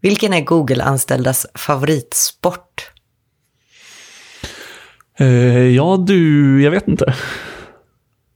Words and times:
Vilken 0.00 0.32
är 0.32 0.40
Google-anställdas 0.40 1.46
favoritsport? 1.54 2.90
Eh, 5.18 5.68
ja, 5.68 6.04
du, 6.06 6.62
jag 6.62 6.70
vet 6.70 6.88
inte. 6.88 7.14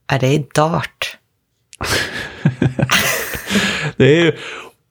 Är 0.07 0.19
det 0.19 0.53
dart? 0.53 1.17
det 3.97 4.19
är 4.19 4.25
ju, 4.25 4.33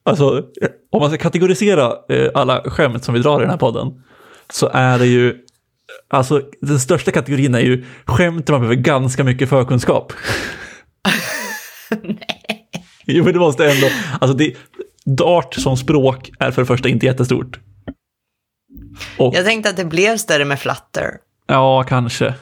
alltså, 0.03 0.45
om 0.91 1.01
man 1.01 1.11
ska 1.11 1.19
kategorisera 1.19 1.93
eh, 2.09 2.31
alla 2.35 2.71
skämt 2.71 3.05
som 3.05 3.15
vi 3.15 3.21
drar 3.21 3.41
i 3.41 3.43
den 3.43 3.51
här 3.51 3.57
podden, 3.57 4.03
så 4.53 4.71
är 4.73 4.99
det 4.99 5.07
ju, 5.07 5.37
alltså 6.09 6.43
den 6.61 6.81
största 6.81 7.11
kategorin 7.11 7.55
är 7.55 7.61
ju 7.61 7.85
skämt 8.05 8.47
där 8.47 8.55
man 8.55 8.61
behöver 8.61 8.83
ganska 8.83 9.25
mycket 9.25 9.49
förkunskap. 9.49 10.13
Nej. 12.03 12.69
Jo, 13.05 13.25
men 13.25 13.33
det 13.33 13.39
måste 13.39 13.71
ändå, 13.71 13.89
alltså 14.21 14.37
det, 14.37 14.57
dart 15.17 15.55
som 15.55 15.77
språk 15.77 16.31
är 16.39 16.51
för 16.51 16.63
det 16.63 16.67
första 16.67 16.89
inte 16.89 17.07
jättestort. 17.07 17.61
Och, 19.17 19.35
jag 19.35 19.45
tänkte 19.45 19.71
att 19.71 19.77
det 19.77 19.85
blev 19.85 20.17
större 20.17 20.45
med 20.45 20.61
flutter. 20.61 21.11
Ja, 21.47 21.83
kanske. 21.83 22.35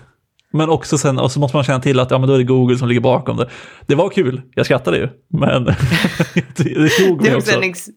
Men 0.52 0.68
också 0.68 0.98
sen, 0.98 1.18
och 1.18 1.32
så 1.32 1.40
måste 1.40 1.56
man 1.56 1.64
känna 1.64 1.80
till 1.80 2.00
att 2.00 2.10
ja, 2.10 2.18
men 2.18 2.28
då 2.28 2.34
är 2.34 2.38
det 2.38 2.44
Google 2.44 2.78
som 2.78 2.88
ligger 2.88 3.00
bakom 3.00 3.36
det. 3.36 3.48
Det 3.86 3.94
var 3.94 4.10
kul, 4.10 4.42
jag 4.54 4.66
skrattade 4.66 4.96
ju, 4.96 5.08
men 5.28 5.64
det 6.56 6.88
tog 6.88 7.22
mig 7.22 7.36
också. 7.36 7.62
Ex... 7.62 7.88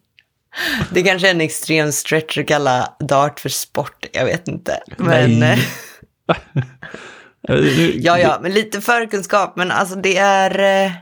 Det 0.90 1.02
kanske 1.02 1.28
är 1.28 1.30
en 1.30 1.40
extrem 1.40 1.92
stretch 1.92 2.38
att 2.38 2.46
kalla 2.46 2.96
dart 3.08 3.40
för 3.40 3.48
sport, 3.48 4.06
jag 4.12 4.24
vet 4.24 4.48
inte. 4.48 4.80
Men... 4.96 5.38
Nej. 5.38 5.68
ja, 7.94 8.18
ja, 8.18 8.38
men 8.42 8.52
lite 8.52 8.80
förkunskap, 8.80 9.56
men 9.56 9.70
alltså 9.70 9.96
det 9.96 10.16
är... 10.16 10.92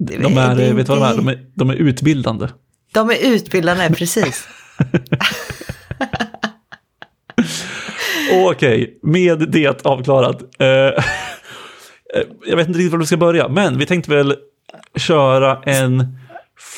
Eh, 0.00 0.20
de 0.20 0.36
är, 0.38 0.54
det, 0.54 0.72
vet 0.72 0.86
du 0.86 0.96
vad 0.96 1.16
de 1.16 1.28
är? 1.28 1.34
De 1.34 1.38
är, 1.38 1.46
de 1.54 1.70
är 1.70 1.74
utbildande. 1.74 2.48
De 2.92 3.10
är 3.10 3.34
utbildande, 3.34 3.90
precis. 3.94 4.48
Okej, 8.32 8.98
med 9.02 9.50
det 9.50 9.86
avklarat. 9.86 10.42
Uh, 10.42 11.04
jag 12.46 12.56
vet 12.56 12.68
inte 12.68 12.78
riktigt 12.78 12.92
var 12.92 12.98
vi 12.98 13.06
ska 13.06 13.16
börja, 13.16 13.48
men 13.48 13.78
vi 13.78 13.86
tänkte 13.86 14.10
väl 14.10 14.36
köra 14.96 15.62
en 15.62 16.18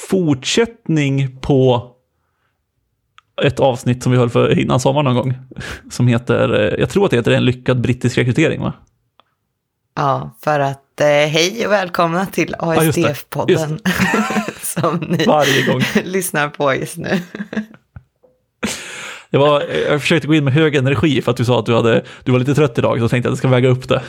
fortsättning 0.08 1.40
på 1.40 1.92
ett 3.42 3.60
avsnitt 3.60 4.02
som 4.02 4.12
vi 4.12 4.18
höll 4.18 4.30
för 4.30 4.58
innan 4.58 4.80
sommaren 4.80 5.04
någon 5.04 5.14
gång. 5.14 5.34
Som 5.90 6.08
heter, 6.08 6.60
eh, 6.60 6.80
jag 6.80 6.90
tror 6.90 7.04
att 7.04 7.10
det 7.10 7.16
heter 7.16 7.30
En 7.30 7.44
lyckad 7.44 7.80
brittisk 7.80 8.18
rekrytering 8.18 8.60
va? 8.60 8.72
Ja, 9.94 10.36
för 10.44 10.60
att 10.60 11.00
eh, 11.00 11.06
hej 11.06 11.66
och 11.66 11.72
välkomna 11.72 12.26
till 12.26 12.54
ASDF-podden. 12.58 13.80
Ja, 13.84 14.42
som 14.62 14.96
ni 14.96 15.24
Varje 15.24 15.66
gång. 15.66 15.80
lyssnar 16.04 16.48
på 16.48 16.74
just 16.74 16.96
nu. 16.96 17.20
Jag, 19.30 19.40
var, 19.40 19.62
jag 19.88 20.00
försökte 20.00 20.28
gå 20.28 20.34
in 20.34 20.44
med 20.44 20.52
hög 20.52 20.74
energi 20.74 21.22
för 21.22 21.30
att 21.30 21.36
du 21.36 21.44
sa 21.44 21.58
att 21.58 21.66
du, 21.66 21.74
hade, 21.74 22.04
du 22.24 22.32
var 22.32 22.38
lite 22.38 22.54
trött 22.54 22.78
idag, 22.78 23.00
så 23.00 23.08
tänkte 23.08 23.26
jag 23.26 23.32
att 23.32 23.36
jag 23.36 23.38
ska 23.38 23.48
väga 23.48 23.68
upp 23.68 23.88
det. 23.88 24.02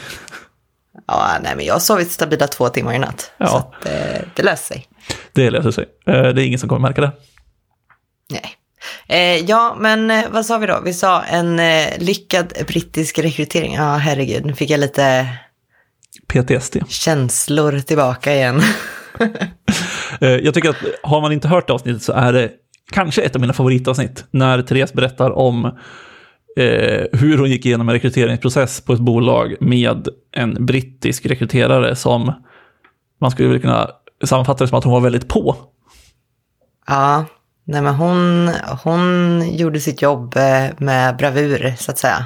Ja, 1.07 1.37
nej, 1.43 1.55
men 1.55 1.65
jag 1.65 1.73
har 1.73 1.79
sovit 1.79 2.11
stabila 2.11 2.47
två 2.47 2.69
timmar 2.69 2.93
i 2.93 2.99
natt, 2.99 3.31
ja. 3.37 3.47
så 3.47 3.57
att, 3.57 3.85
eh, 3.85 4.21
det 4.35 4.43
löser 4.43 4.65
sig. 4.75 4.87
Det 5.33 5.49
löser 5.49 5.71
sig. 5.71 5.85
Eh, 6.05 6.13
det 6.13 6.43
är 6.43 6.45
ingen 6.45 6.59
som 6.59 6.69
kommer 6.69 6.87
märka 6.87 7.01
det. 7.01 7.11
Nej. 8.29 8.57
Eh, 9.07 9.45
ja, 9.45 9.75
men 9.79 10.11
eh, 10.11 10.23
vad 10.31 10.45
sa 10.45 10.57
vi 10.57 10.67
då? 10.67 10.81
Vi 10.85 10.93
sa 10.93 11.21
en 11.21 11.59
eh, 11.59 11.87
lyckad 11.97 12.53
brittisk 12.67 13.19
rekrytering. 13.19 13.73
Ja, 13.73 13.95
herregud, 13.95 14.45
nu 14.45 14.53
fick 14.53 14.69
jag 14.69 14.79
lite... 14.79 15.27
PTSD. 16.33 16.77
Känslor 16.87 17.79
tillbaka 17.79 18.33
igen. 18.33 18.61
Eh, 20.19 20.29
jag 20.29 20.53
tycker 20.53 20.69
att 20.69 20.75
har 21.03 21.21
man 21.21 21.31
inte 21.31 21.47
hört 21.47 21.69
avsnittet 21.69 22.03
så 22.03 22.13
är 22.13 22.33
det 22.33 22.51
kanske 22.91 23.21
ett 23.21 23.35
av 23.35 23.41
mina 23.41 23.53
favoritavsnitt, 23.53 24.25
när 24.31 24.61
Therese 24.61 24.93
berättar 24.93 25.31
om 25.31 25.65
eh, 26.57 27.03
hur 27.11 27.37
hon 27.37 27.49
gick 27.49 27.65
igenom 27.65 27.89
en 27.89 27.93
rekryteringsprocess 27.93 28.81
på 28.81 28.93
ett 28.93 28.99
bolag 28.99 29.55
med 29.59 30.07
en 30.31 30.65
brittisk 30.65 31.25
rekryterare 31.25 31.95
som 31.95 32.33
man 33.21 33.31
skulle 33.31 33.59
kunna 33.59 33.89
sammanfatta 34.23 34.63
det 34.63 34.67
som 34.67 34.77
att 34.77 34.83
hon 34.83 34.93
var 34.93 35.01
väldigt 35.01 35.27
på. 35.27 35.55
Ja, 36.87 37.25
nej 37.63 37.81
men 37.81 37.95
hon, 37.95 38.49
hon 38.83 39.41
gjorde 39.55 39.79
sitt 39.79 40.01
jobb 40.01 40.37
eh, 40.37 40.69
med 40.77 41.17
bravur, 41.17 41.73
så 41.77 41.91
att 41.91 41.97
säga. 41.97 42.25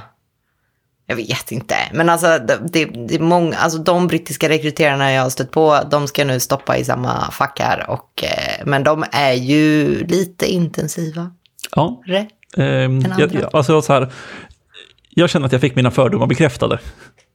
Jag 1.10 1.16
vet 1.16 1.52
inte, 1.52 1.76
men 1.94 2.10
alltså, 2.10 2.28
det, 2.28 2.86
det, 3.08 3.16
är 3.16 3.20
många, 3.20 3.58
alltså 3.58 3.80
de 3.80 4.08
brittiska 4.08 4.50
rekryterarna 4.50 5.12
jag 5.12 5.24
har 5.24 5.30
stött 5.30 5.52
på, 5.52 5.80
de 5.92 6.08
ska 6.08 6.26
nu 6.26 6.40
stoppa 6.40 6.78
i 6.78 6.84
samma 6.84 7.32
fack 7.32 7.60
här. 7.60 7.90
Och, 7.90 8.24
eh, 8.24 8.66
men 8.66 8.84
de 8.84 9.06
är 9.12 9.34
ju 9.34 9.88
lite 10.08 10.46
intensiva. 10.46 11.32
Ja. 11.76 12.02
Rätt. 12.06 12.28
Um, 12.58 13.06
jag, 13.18 13.46
alltså 13.54 13.82
så 13.82 13.94
här, 13.94 14.12
jag 15.10 15.30
känner 15.30 15.46
att 15.46 15.52
jag 15.52 15.62
fick 15.62 15.76
mina 15.76 15.92
fördomar 15.92 16.28
bekräftade 16.28 16.80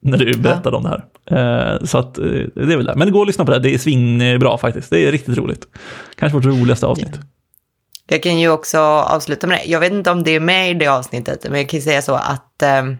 när 0.01 0.19
du 0.19 0.39
berättade 0.39 0.77
ja. 0.77 0.77
om 0.77 0.83
det 0.83 0.89
här. 1.31 1.75
Uh, 1.75 1.85
så 1.85 1.99
att, 1.99 2.19
uh, 2.19 2.47
det 2.55 2.73
är 2.73 2.77
väl 2.77 2.87
det. 2.87 2.95
Men 2.97 3.13
går 3.13 3.21
att 3.23 3.27
lyssna 3.27 3.45
på 3.45 3.51
det, 3.51 3.59
det 3.59 3.75
är 3.75 3.79
svinbra 3.79 4.59
faktiskt. 4.59 4.91
Det 4.91 5.07
är 5.07 5.13
riktigt 5.13 5.39
roligt. 5.39 5.67
Kanske 6.17 6.39
vårt 6.39 6.45
roligaste 6.45 6.87
avsnitt. 6.87 7.13
Ja. 7.13 7.27
Jag 8.09 8.23
kan 8.23 8.39
ju 8.39 8.49
också 8.49 8.79
avsluta 8.81 9.47
med 9.47 9.59
det. 9.59 9.71
Jag 9.71 9.81
vet 9.81 9.93
inte 9.93 10.11
om 10.11 10.23
det 10.23 10.31
är 10.31 10.41
med 10.41 10.71
i 10.71 10.75
det 10.75 10.87
avsnittet, 10.87 11.47
men 11.51 11.61
jag 11.61 11.69
kan 11.69 11.81
säga 11.81 12.03
så 12.03 12.15
att 12.15 12.63
um, 12.81 12.99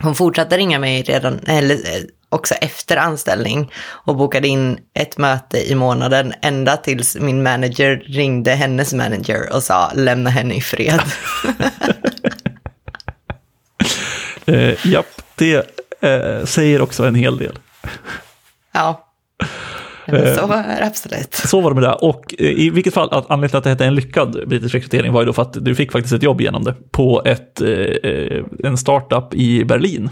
hon 0.00 0.14
fortsatte 0.14 0.56
ringa 0.56 0.78
mig 0.78 1.02
redan, 1.02 1.40
eller 1.46 1.74
eh, 1.74 2.02
också 2.28 2.54
efter 2.54 2.96
anställning 2.96 3.72
och 3.76 4.16
bokade 4.16 4.48
in 4.48 4.78
ett 4.94 5.18
möte 5.18 5.70
i 5.70 5.74
månaden 5.74 6.34
ända 6.42 6.76
tills 6.76 7.16
min 7.16 7.42
manager 7.42 8.02
ringde 8.06 8.50
hennes 8.50 8.92
manager 8.92 9.52
och 9.52 9.62
sa 9.62 9.92
lämna 9.94 10.30
henne 10.30 10.54
i 10.54 10.60
fred. 10.60 11.00
uh, 14.48 14.86
japp, 14.92 15.22
det 15.34 15.56
uh, 16.04 16.44
säger 16.44 16.82
också 16.82 17.04
en 17.04 17.14
hel 17.14 17.38
del. 17.38 17.58
Ja. 18.72 19.03
Men 20.06 20.36
så 20.36 20.46
var 20.46 20.56
det 20.56 20.86
absolut. 20.86 21.34
Så 21.34 21.60
var 21.60 21.70
det 21.70 21.74
med 21.80 21.90
det. 21.90 21.92
Och 21.92 22.34
i 22.38 22.70
vilket 22.70 22.94
fall, 22.94 23.08
att 23.12 23.30
anledningen 23.30 23.48
till 23.48 23.56
att 23.56 23.64
det 23.64 23.70
hette 23.70 23.84
en 23.84 23.94
lyckad 23.94 24.48
brittisk 24.48 24.74
rekrytering 24.74 25.12
var 25.12 25.20
ju 25.20 25.26
då 25.26 25.32
för 25.32 25.42
att 25.42 25.64
du 25.64 25.74
fick 25.74 25.92
faktiskt 25.92 26.14
ett 26.14 26.22
jobb 26.22 26.40
genom 26.40 26.64
det 26.64 26.74
på 26.90 27.22
ett, 27.24 27.60
eh, 27.60 28.44
en 28.64 28.76
startup 28.76 29.34
i 29.34 29.64
Berlin. 29.64 30.10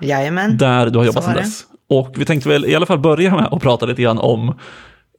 Jajamän. 0.00 0.56
Där 0.56 0.90
du 0.90 0.98
har 0.98 1.06
jobbat 1.06 1.24
sedan 1.24 1.34
dess. 1.34 1.64
Och 1.88 2.14
vi 2.16 2.24
tänkte 2.24 2.48
väl 2.48 2.64
i 2.64 2.74
alla 2.74 2.86
fall 2.86 2.98
börja 2.98 3.34
med 3.34 3.48
att 3.50 3.62
prata 3.62 3.86
lite 3.86 4.02
grann 4.02 4.18
om 4.18 4.58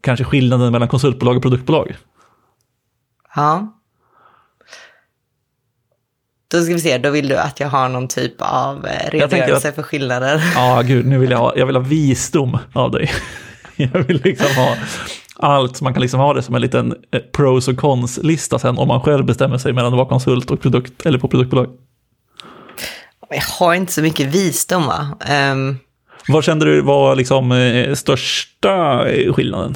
kanske 0.01 0.25
skillnaden 0.25 0.71
mellan 0.71 0.87
konsultbolag 0.87 1.35
och 1.35 1.41
produktbolag. 1.41 1.95
Ja. 3.35 3.71
Då 6.51 6.61
ska 6.61 6.73
vi 6.73 6.79
se, 6.79 6.97
då 6.97 7.09
vill 7.09 7.27
du 7.27 7.37
att 7.37 7.59
jag 7.59 7.67
har 7.67 7.89
någon 7.89 8.07
typ 8.07 8.33
av 8.37 8.85
eh, 8.87 9.11
redogörelse 9.11 9.69
att, 9.69 9.75
för 9.75 9.83
skillnader. 9.83 10.43
Ja, 10.55 10.81
gud, 10.85 11.05
nu 11.05 11.17
vill 11.17 11.31
jag 11.31 11.37
ha, 11.37 11.53
jag 11.55 11.65
vill 11.65 11.75
ha 11.75 11.83
visdom 11.83 12.57
av 12.73 12.91
dig. 12.91 13.11
Jag 13.93 14.03
vill 14.03 14.21
liksom 14.23 14.55
ha 14.55 14.75
allt, 15.39 15.81
man 15.81 15.93
kan 15.93 16.01
liksom 16.01 16.19
ha 16.19 16.33
det 16.33 16.41
som 16.41 16.55
en 16.55 16.61
liten 16.61 16.95
eh, 17.11 17.19
pros 17.19 17.67
och 17.67 17.77
cons-lista 17.77 18.59
sen 18.59 18.77
om 18.77 18.87
man 18.87 19.01
själv 19.01 19.25
bestämmer 19.25 19.57
sig 19.57 19.73
mellan 19.73 19.93
att 19.93 19.97
vara 19.97 20.09
konsult 20.09 20.51
och 20.51 20.61
produkt, 20.61 21.05
eller 21.05 21.19
på 21.19 21.27
produktbolag. 21.27 21.67
Jag 23.29 23.41
har 23.41 23.73
inte 23.73 23.93
så 23.93 24.01
mycket 24.01 24.27
visdom 24.27 24.87
va? 24.87 25.17
Um... 25.51 25.79
Vad 26.27 26.43
kände 26.43 26.65
du 26.65 26.81
var 26.81 27.15
liksom 27.15 27.51
eh, 27.51 27.93
största 27.93 29.05
skillnaden? 29.33 29.75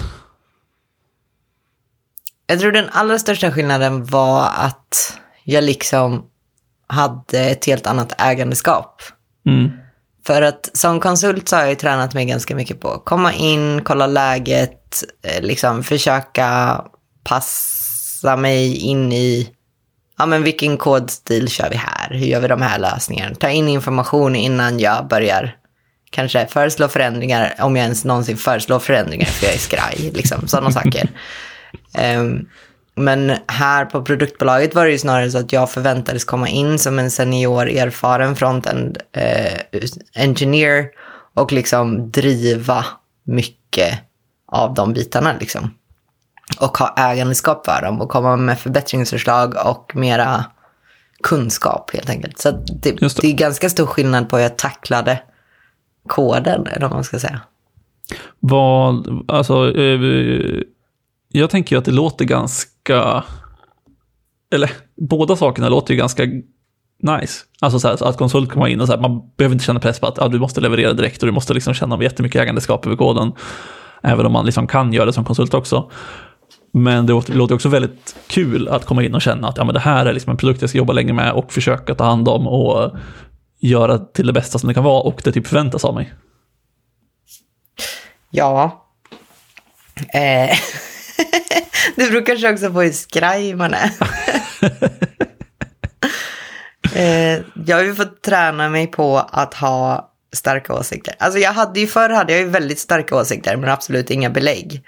Jag 2.47 2.59
tror 2.59 2.71
den 2.71 2.89
allra 2.91 3.19
största 3.19 3.51
skillnaden 3.51 4.05
var 4.05 4.49
att 4.57 5.19
jag 5.43 5.63
liksom 5.63 6.25
hade 6.87 7.39
ett 7.39 7.65
helt 7.65 7.87
annat 7.87 8.21
ägandeskap. 8.21 9.01
Mm. 9.45 9.71
För 10.29 10.41
att 10.41 10.69
som 10.73 10.99
konsult 10.99 11.49
så 11.49 11.55
har 11.55 11.63
jag 11.63 11.69
ju 11.69 11.75
tränat 11.75 12.13
mig 12.13 12.25
ganska 12.25 12.55
mycket 12.55 12.79
på 12.79 12.91
att 12.91 13.05
komma 13.05 13.33
in, 13.33 13.81
kolla 13.83 14.07
läget, 14.07 15.03
eh, 15.23 15.41
liksom 15.41 15.83
försöka 15.83 16.81
passa 17.23 18.35
mig 18.35 18.75
in 18.77 19.11
i, 19.11 19.49
ja 20.17 20.25
men 20.25 20.43
vilken 20.43 20.77
kodstil 20.77 21.47
kör 21.47 21.69
vi 21.69 21.75
här, 21.75 22.09
hur 22.09 22.25
gör 22.25 22.41
vi 22.41 22.47
de 22.47 22.61
här 22.61 22.79
lösningarna, 22.79 23.35
ta 23.35 23.49
in 23.49 23.67
information 23.67 24.35
innan 24.35 24.79
jag 24.79 25.07
börjar 25.07 25.55
kanske 26.09 26.47
föreslå 26.47 26.87
förändringar, 26.87 27.55
om 27.59 27.75
jag 27.75 27.83
ens 27.83 28.05
någonsin 28.05 28.37
föreslår 28.37 28.79
förändringar 28.79 29.25
för 29.25 29.45
jag 29.45 29.55
är 29.55 29.59
skraj, 29.59 30.11
liksom 30.13 30.47
sådana 30.47 30.71
saker. 30.71 31.09
Um, 32.17 32.49
Men 32.99 33.33
här 33.47 33.85
på 33.85 34.01
produktbolaget 34.01 34.75
var 34.75 34.85
det 34.85 34.91
ju 34.91 34.97
snarare 34.97 35.31
så 35.31 35.37
att 35.37 35.53
jag 35.53 35.71
förväntades 35.71 36.25
komma 36.25 36.49
in 36.49 36.79
som 36.79 36.99
en 36.99 37.11
senior 37.11 37.69
erfaren 37.69 38.35
frontend 38.35 38.97
eh, 39.11 39.59
engineer 40.15 40.85
och 41.33 41.51
liksom 41.51 42.11
driva 42.11 42.85
mycket 43.23 43.99
av 44.47 44.73
de 44.73 44.93
bitarna 44.93 45.35
liksom. 45.39 45.73
Och 46.59 46.77
ha 46.77 46.95
ägandeskap 46.97 47.65
för 47.65 47.81
dem 47.81 48.01
och 48.01 48.09
komma 48.09 48.35
med 48.35 48.59
förbättringsförslag 48.59 49.53
och 49.65 49.95
mera 49.95 50.45
kunskap 51.23 51.91
helt 51.93 52.09
enkelt. 52.09 52.39
Så 52.39 52.51
det, 52.51 52.91
det. 52.91 53.21
det 53.21 53.27
är 53.27 53.33
ganska 53.33 53.69
stor 53.69 53.85
skillnad 53.85 54.29
på 54.29 54.35
hur 54.37 54.43
jag 54.43 54.57
tacklade 54.57 55.19
koden, 56.07 56.67
eller 56.67 56.81
vad 56.87 56.91
man 56.91 57.03
ska 57.03 57.19
säga. 57.19 57.41
Vad, 58.39 59.07
alltså, 59.27 59.77
eh, 59.77 59.99
jag 61.31 61.49
tänker 61.49 61.75
ju 61.75 61.79
att 61.79 61.85
det 61.85 61.91
låter 61.91 62.25
ganska 62.25 63.23
eller 64.53 64.71
båda 65.09 65.35
sakerna 65.35 65.69
låter 65.69 65.93
ju 65.93 65.97
ganska 65.97 66.23
nice. 67.01 67.43
Alltså 67.61 67.79
så 67.79 67.87
här, 67.87 68.07
att 68.07 68.17
konsult 68.17 68.51
kommer 68.51 68.67
in 68.67 68.81
och 68.81 68.87
så 68.87 68.93
här, 68.93 69.01
man 69.01 69.21
behöver 69.37 69.55
inte 69.55 69.65
känna 69.65 69.79
press 69.79 69.99
på 69.99 70.07
att 70.07 70.19
ah, 70.19 70.27
du 70.27 70.39
måste 70.39 70.61
leverera 70.61 70.93
direkt 70.93 71.23
och 71.23 71.27
du 71.27 71.33
måste 71.33 71.53
liksom 71.53 71.73
känna 71.73 72.03
jättemycket 72.03 72.41
ägandeskap 72.41 72.85
över 72.85 72.95
koden. 72.95 73.31
Även 74.03 74.25
om 74.25 74.31
man 74.31 74.45
liksom 74.45 74.67
kan 74.67 74.93
göra 74.93 75.05
det 75.05 75.13
som 75.13 75.25
konsult 75.25 75.53
också. 75.53 75.91
Men 76.73 77.05
det 77.05 77.29
låter 77.29 77.55
också 77.55 77.69
väldigt 77.69 78.15
kul 78.27 78.67
att 78.67 78.85
komma 78.85 79.03
in 79.03 79.15
och 79.15 79.21
känna 79.21 79.47
att 79.47 79.57
ja, 79.57 79.63
men 79.63 79.73
det 79.73 79.79
här 79.79 80.05
är 80.05 80.13
liksom 80.13 80.31
en 80.31 80.37
produkt 80.37 80.61
jag 80.61 80.69
ska 80.69 80.77
jobba 80.77 80.93
länge 80.93 81.13
med 81.13 81.33
och 81.33 81.51
försöka 81.53 81.95
ta 81.95 82.03
hand 82.03 82.27
om 82.27 82.47
och 82.47 82.91
göra 83.59 83.97
till 83.97 84.27
det 84.27 84.33
bästa 84.33 84.59
som 84.59 84.67
det 84.67 84.73
kan 84.73 84.83
vara 84.83 85.01
och 85.01 85.21
det 85.23 85.31
typ 85.31 85.47
förväntas 85.47 85.85
av 85.85 85.95
mig. 85.95 86.13
Ja. 88.31 88.85
Eh. 90.13 90.57
det 91.95 92.11
beror 92.11 92.25
kanske 92.25 92.53
också 92.53 92.71
på 92.71 92.81
hur 92.81 92.91
skraj 92.91 93.55
man 93.55 93.73
är. 93.73 93.91
eh, 96.95 97.41
jag 97.65 97.77
har 97.77 97.83
ju 97.83 97.95
fått 97.95 98.21
träna 98.21 98.69
mig 98.69 98.87
på 98.87 99.17
att 99.17 99.53
ha 99.53 100.09
starka 100.33 100.73
åsikter. 100.73 101.15
Alltså 101.19 101.39
jag 101.39 101.53
hade 101.53 101.79
ju 101.79 101.87
förr 101.87 102.09
hade 102.09 102.33
jag 102.33 102.41
ju 102.41 102.47
väldigt 102.47 102.79
starka 102.79 103.15
åsikter 103.15 103.57
men 103.57 103.69
absolut 103.69 104.11
inga 104.11 104.29
belägg. 104.29 104.83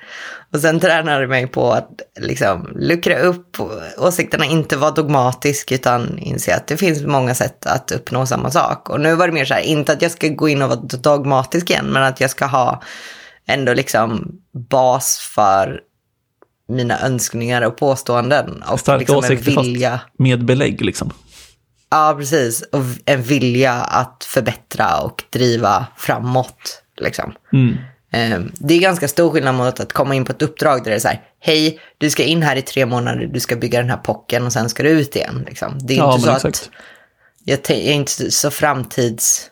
Och 0.54 0.60
sen 0.60 0.80
tränade 0.80 1.22
jag 1.22 1.30
mig 1.30 1.48
på 1.48 1.72
att 1.72 2.02
liksom 2.20 2.72
luckra 2.76 3.20
upp 3.20 3.58
åsikterna, 3.98 4.46
inte 4.46 4.78
vara 4.78 4.92
dogmatisk 4.92 5.72
utan 5.72 6.18
inse 6.20 6.56
att 6.56 6.68
det 6.68 6.78
finns 6.78 7.02
många 7.02 7.36
sätt 7.36 7.66
att 7.66 7.92
uppnå 7.92 8.26
samma 8.26 8.52
sak. 8.52 8.90
Och 8.90 9.00
nu 9.00 9.16
var 9.16 9.28
det 9.28 9.34
mer 9.34 9.46
så 9.46 9.54
här, 9.54 9.62
inte 9.62 9.94
att 9.94 10.02
jag 10.02 10.12
ska 10.12 10.28
gå 10.28 10.50
in 10.50 10.62
och 10.62 10.70
vara 10.70 10.80
dogmatisk 10.82 11.70
igen, 11.70 11.86
men 11.86 12.04
att 12.04 12.22
jag 12.22 12.30
ska 12.30 12.46
ha 12.46 12.82
ändå 13.48 13.74
liksom 13.74 14.32
bas 14.70 15.32
för 15.36 15.80
mina 16.72 17.06
önskningar 17.06 17.62
och 17.62 17.78
påståenden. 17.78 18.64
Och 18.64 18.80
Starka 18.80 19.00
liksom 19.00 19.18
åsikter 19.18 19.62
vilja. 19.64 19.92
fast 19.92 20.20
med 20.20 20.46
belägg 20.46 20.82
liksom. 20.82 21.12
Ja, 21.90 22.16
precis. 22.18 22.62
Och 22.62 22.82
en 23.06 23.24
vilja 23.24 23.74
att 23.74 24.24
förbättra 24.24 24.98
och 24.98 25.24
driva 25.30 25.88
framåt. 25.98 26.84
Liksom. 26.98 27.34
Mm. 27.54 27.78
Ehm, 28.12 28.52
det 28.54 28.74
är 28.74 28.80
ganska 28.80 29.08
stor 29.08 29.32
skillnad 29.32 29.56
mot 29.56 29.80
att 29.80 29.94
komma 29.94 30.16
in 30.16 30.26
på 30.26 30.32
ett 30.32 30.42
uppdrag 30.42 30.84
där 30.84 30.92
det 30.92 30.96
är 30.96 31.00
så 31.00 31.08
här, 31.08 31.22
hej, 31.40 31.80
du 31.98 32.10
ska 32.10 32.24
in 32.24 32.42
här 32.44 32.56
i 32.56 32.62
tre 32.62 32.86
månader, 32.86 33.28
du 33.28 33.40
ska 33.40 33.56
bygga 33.56 33.80
den 33.80 33.90
här 33.90 33.98
pocken 33.98 34.46
och 34.46 34.54
sen 34.54 34.70
ska 34.70 34.84
du 34.84 34.90
ut 34.90 35.16
igen. 35.16 35.44
Liksom. 35.48 35.80
Det 35.82 35.94
är 35.94 35.98
ja, 35.98 36.16
inte 36.16 36.26
så 36.26 36.36
exakt. 36.36 36.56
att 36.56 36.70
jag, 37.44 37.60
jag, 37.68 37.78
är 37.78 37.94
inte 37.94 38.32
så 38.32 38.52
framtids... 38.52 39.48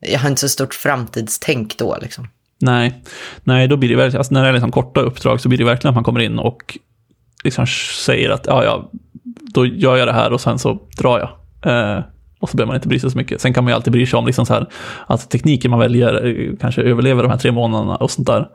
Jag 0.00 0.18
har 0.18 0.28
inte 0.28 0.40
så 0.40 0.48
stort 0.48 0.74
framtidstänk 0.74 1.76
då 1.78 1.98
liksom. 2.02 2.28
Nej, 2.64 3.02
nej 3.42 3.68
då 3.68 3.76
blir 3.76 3.88
det 3.88 3.96
verkligen, 3.96 4.20
alltså 4.20 4.34
när 4.34 4.42
det 4.42 4.48
är 4.48 4.52
liksom 4.52 4.70
korta 4.70 5.00
uppdrag 5.00 5.40
så 5.40 5.48
blir 5.48 5.58
det 5.58 5.64
verkligen 5.64 5.90
att 5.90 5.94
man 5.94 6.04
kommer 6.04 6.20
in 6.20 6.38
och 6.38 6.78
liksom 7.44 7.66
säger 8.06 8.30
att 8.30 8.46
ja, 8.46 8.64
ja, 8.64 8.90
då 9.54 9.66
gör 9.66 9.96
jag 9.96 10.08
det 10.08 10.12
här 10.12 10.32
och 10.32 10.40
sen 10.40 10.58
så 10.58 10.78
drar 10.98 11.18
jag. 11.18 11.28
Eh, 11.72 12.04
och 12.40 12.50
så 12.50 12.56
behöver 12.56 12.66
man 12.66 12.76
inte 12.76 12.88
bry 12.88 12.98
sig 12.98 13.10
så 13.10 13.18
mycket. 13.18 13.40
Sen 13.40 13.54
kan 13.54 13.64
man 13.64 13.70
ju 13.70 13.74
alltid 13.74 13.92
bry 13.92 14.06
sig 14.06 14.18
om 14.18 14.26
liksom 14.26 14.46
så 14.46 14.54
här, 14.54 14.66
att 15.06 15.30
tekniken 15.30 15.70
man 15.70 15.80
väljer 15.80 16.26
eh, 16.26 16.56
kanske 16.60 16.82
överlever 16.82 17.22
de 17.22 17.30
här 17.30 17.38
tre 17.38 17.52
månaderna 17.52 17.96
och 17.96 18.10
sånt 18.10 18.26
där. 18.26 18.48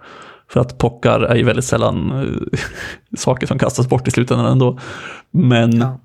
För 0.52 0.60
att 0.60 0.78
pockar 0.78 1.22
är 1.22 1.36
ju 1.36 1.44
väldigt 1.44 1.66
sällan 1.66 2.12
äh, 2.12 2.60
saker 3.18 3.48
som 3.48 3.60
kastas 3.60 3.90
bort 3.90 4.08
i 4.08 4.12
slutändan 4.12 4.46
ändå. 4.46 4.80
Men, 5.32 5.78
ja. 5.78 6.00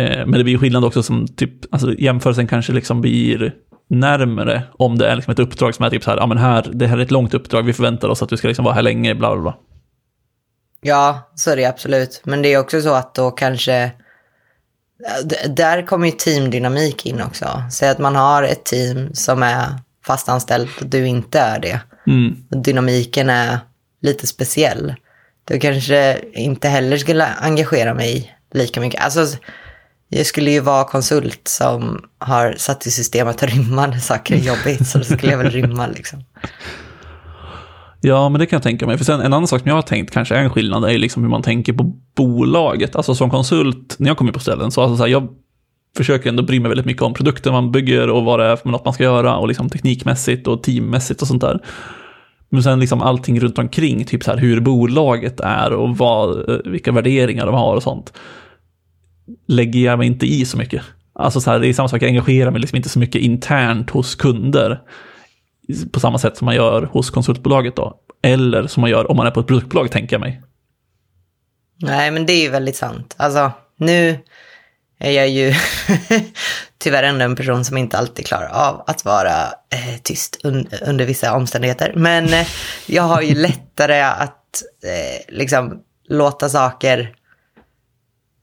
eh, 0.00 0.26
men 0.26 0.32
det 0.32 0.44
blir 0.44 0.52
ju 0.52 0.58
skillnad 0.58 0.84
också 0.84 1.02
som 1.02 1.26
typ, 1.26 1.74
alltså 1.74 1.94
jämförelsen 1.98 2.46
kanske 2.46 2.72
liksom 2.72 3.00
blir 3.00 3.54
närmare 3.88 4.62
om 4.72 4.98
det 4.98 5.08
är 5.08 5.16
liksom 5.16 5.32
ett 5.32 5.38
uppdrag 5.38 5.74
som 5.74 5.84
är 5.84 5.90
typ 5.90 6.04
så 6.04 6.10
här, 6.10 6.18
ja 6.18 6.26
men 6.26 6.38
här, 6.38 6.70
det 6.72 6.86
här 6.86 6.98
är 6.98 7.02
ett 7.02 7.10
långt 7.10 7.34
uppdrag, 7.34 7.62
vi 7.62 7.72
förväntar 7.72 8.08
oss 8.08 8.22
att 8.22 8.28
du 8.28 8.36
ska 8.36 8.48
liksom 8.48 8.64
vara 8.64 8.74
här 8.74 8.82
länge, 8.82 9.14
bla 9.14 9.32
bla 9.32 9.42
bla. 9.42 9.56
Ja, 10.80 11.30
så 11.34 11.50
är 11.50 11.56
det 11.56 11.64
absolut. 11.64 12.20
Men 12.24 12.42
det 12.42 12.52
är 12.52 12.58
också 12.58 12.80
så 12.80 12.94
att 12.94 13.14
då 13.14 13.30
kanske, 13.30 13.92
där 15.48 15.86
kommer 15.86 16.06
ju 16.06 16.12
teamdynamik 16.12 17.06
in 17.06 17.22
också. 17.22 17.62
Säg 17.72 17.88
att 17.88 17.98
man 17.98 18.16
har 18.16 18.42
ett 18.42 18.64
team 18.64 19.14
som 19.14 19.42
är 19.42 19.66
fastanställt 20.06 20.80
och 20.80 20.86
du 20.86 21.06
inte 21.06 21.40
är 21.40 21.58
det. 21.58 21.80
Mm. 22.06 22.36
Och 22.50 22.62
dynamiken 22.62 23.30
är 23.30 23.58
lite 24.02 24.26
speciell. 24.26 24.94
Då 25.44 25.58
kanske 25.58 26.20
inte 26.32 26.68
heller 26.68 26.96
skulle 26.96 27.26
engagera 27.26 27.94
mig 27.94 28.36
lika 28.52 28.80
mycket. 28.80 29.04
Alltså, 29.04 29.38
jag 30.08 30.26
skulle 30.26 30.50
ju 30.50 30.60
vara 30.60 30.84
konsult 30.84 31.48
som 31.48 32.04
har 32.18 32.54
satt 32.58 32.86
i 32.86 32.90
system 32.90 33.28
att 33.28 33.42
rymma 33.42 33.86
när 33.86 33.98
saker 33.98 34.34
är 34.34 34.38
jobbigt, 34.38 34.86
så 34.86 34.98
då 34.98 35.04
skulle 35.04 35.32
jag 35.32 35.38
väl 35.38 35.50
rymma 35.50 35.86
liksom. 35.86 36.24
Ja, 38.00 38.28
men 38.28 38.38
det 38.38 38.46
kan 38.46 38.56
jag 38.56 38.62
tänka 38.62 38.86
mig. 38.86 38.98
För 38.98 39.04
sen 39.04 39.20
en 39.20 39.32
annan 39.32 39.46
sak 39.46 39.60
som 39.60 39.68
jag 39.68 39.74
har 39.74 39.82
tänkt 39.82 40.12
kanske 40.12 40.34
är 40.34 40.42
en 40.42 40.50
skillnad 40.50 40.84
är 40.84 40.98
liksom 40.98 41.22
hur 41.22 41.30
man 41.30 41.42
tänker 41.42 41.72
på 41.72 41.92
bolaget. 42.16 42.96
Alltså 42.96 43.14
som 43.14 43.30
konsult, 43.30 43.96
när 43.98 44.08
jag 44.08 44.16
kommer 44.16 44.32
på 44.32 44.40
ställen, 44.40 44.70
så, 44.70 44.82
alltså 44.82 44.96
så 44.96 45.02
här, 45.02 45.10
jag 45.10 45.28
försöker 45.96 46.28
ändå 46.28 46.42
bry 46.42 46.60
mig 46.60 46.68
väldigt 46.68 46.86
mycket 46.86 47.02
om 47.02 47.14
produkten 47.14 47.52
man 47.52 47.72
bygger 47.72 48.10
och 48.10 48.24
vad 48.24 48.40
det 48.40 48.46
är 48.46 48.56
för 48.56 48.68
något 48.68 48.84
man 48.84 48.94
ska 48.94 49.02
göra 49.02 49.36
och 49.36 49.48
liksom 49.48 49.68
teknikmässigt 49.68 50.46
och 50.46 50.62
teammässigt 50.62 51.22
och 51.22 51.28
sånt 51.28 51.40
där. 51.40 51.60
Men 52.48 52.62
sen 52.62 52.80
liksom 52.80 53.02
allting 53.02 53.40
runt 53.40 53.58
omkring, 53.58 54.04
typ 54.04 54.24
så 54.24 54.30
här 54.30 54.38
hur 54.38 54.60
bolaget 54.60 55.40
är 55.40 55.72
och 55.72 55.96
vad, 55.96 56.50
eh, 56.50 56.56
vilka 56.64 56.92
värderingar 56.92 57.46
de 57.46 57.54
har 57.54 57.76
och 57.76 57.82
sånt 57.82 58.12
lägger 59.48 59.80
jag 59.80 59.98
mig 59.98 60.06
inte 60.06 60.26
i 60.26 60.44
så 60.44 60.58
mycket. 60.58 60.82
Alltså 61.12 61.40
så 61.40 61.50
här, 61.50 61.58
det 61.58 61.68
är 61.68 61.72
samma 61.72 61.88
sak, 61.88 62.02
jag 62.02 62.08
engagerar 62.08 62.50
mig 62.50 62.60
liksom 62.60 62.76
inte 62.76 62.88
så 62.88 62.98
mycket 62.98 63.22
internt 63.22 63.90
hos 63.90 64.14
kunder. 64.14 64.80
På 65.92 66.00
samma 66.00 66.18
sätt 66.18 66.36
som 66.36 66.44
man 66.44 66.54
gör 66.54 66.82
hos 66.82 67.10
konsultbolaget 67.10 67.76
då. 67.76 68.00
Eller 68.22 68.66
som 68.66 68.80
man 68.80 68.90
gör 68.90 69.10
om 69.10 69.16
man 69.16 69.26
är 69.26 69.30
på 69.30 69.40
ett 69.40 69.46
produktbolag, 69.46 69.90
tänker 69.90 70.14
jag 70.14 70.20
mig. 70.20 70.42
Nej, 71.82 72.10
men 72.10 72.26
det 72.26 72.32
är 72.32 72.42
ju 72.42 72.50
väldigt 72.50 72.76
sant. 72.76 73.14
Alltså, 73.18 73.52
nu 73.76 74.18
är 74.98 75.10
jag 75.10 75.28
ju 75.28 75.54
tyvärr 76.78 77.02
ändå 77.02 77.24
en 77.24 77.36
person 77.36 77.64
som 77.64 77.76
inte 77.76 77.98
alltid 77.98 78.26
klarar 78.26 78.48
av 78.48 78.84
att 78.86 79.04
vara 79.04 79.42
eh, 79.72 80.00
tyst 80.02 80.40
un 80.44 80.68
under 80.86 81.04
vissa 81.04 81.36
omständigheter. 81.36 81.92
Men 81.96 82.24
eh, 82.24 82.46
jag 82.86 83.02
har 83.02 83.22
ju 83.22 83.34
lättare 83.42 84.00
att 84.00 84.62
eh, 84.84 85.34
liksom 85.36 85.82
låta 86.08 86.48
saker 86.48 87.15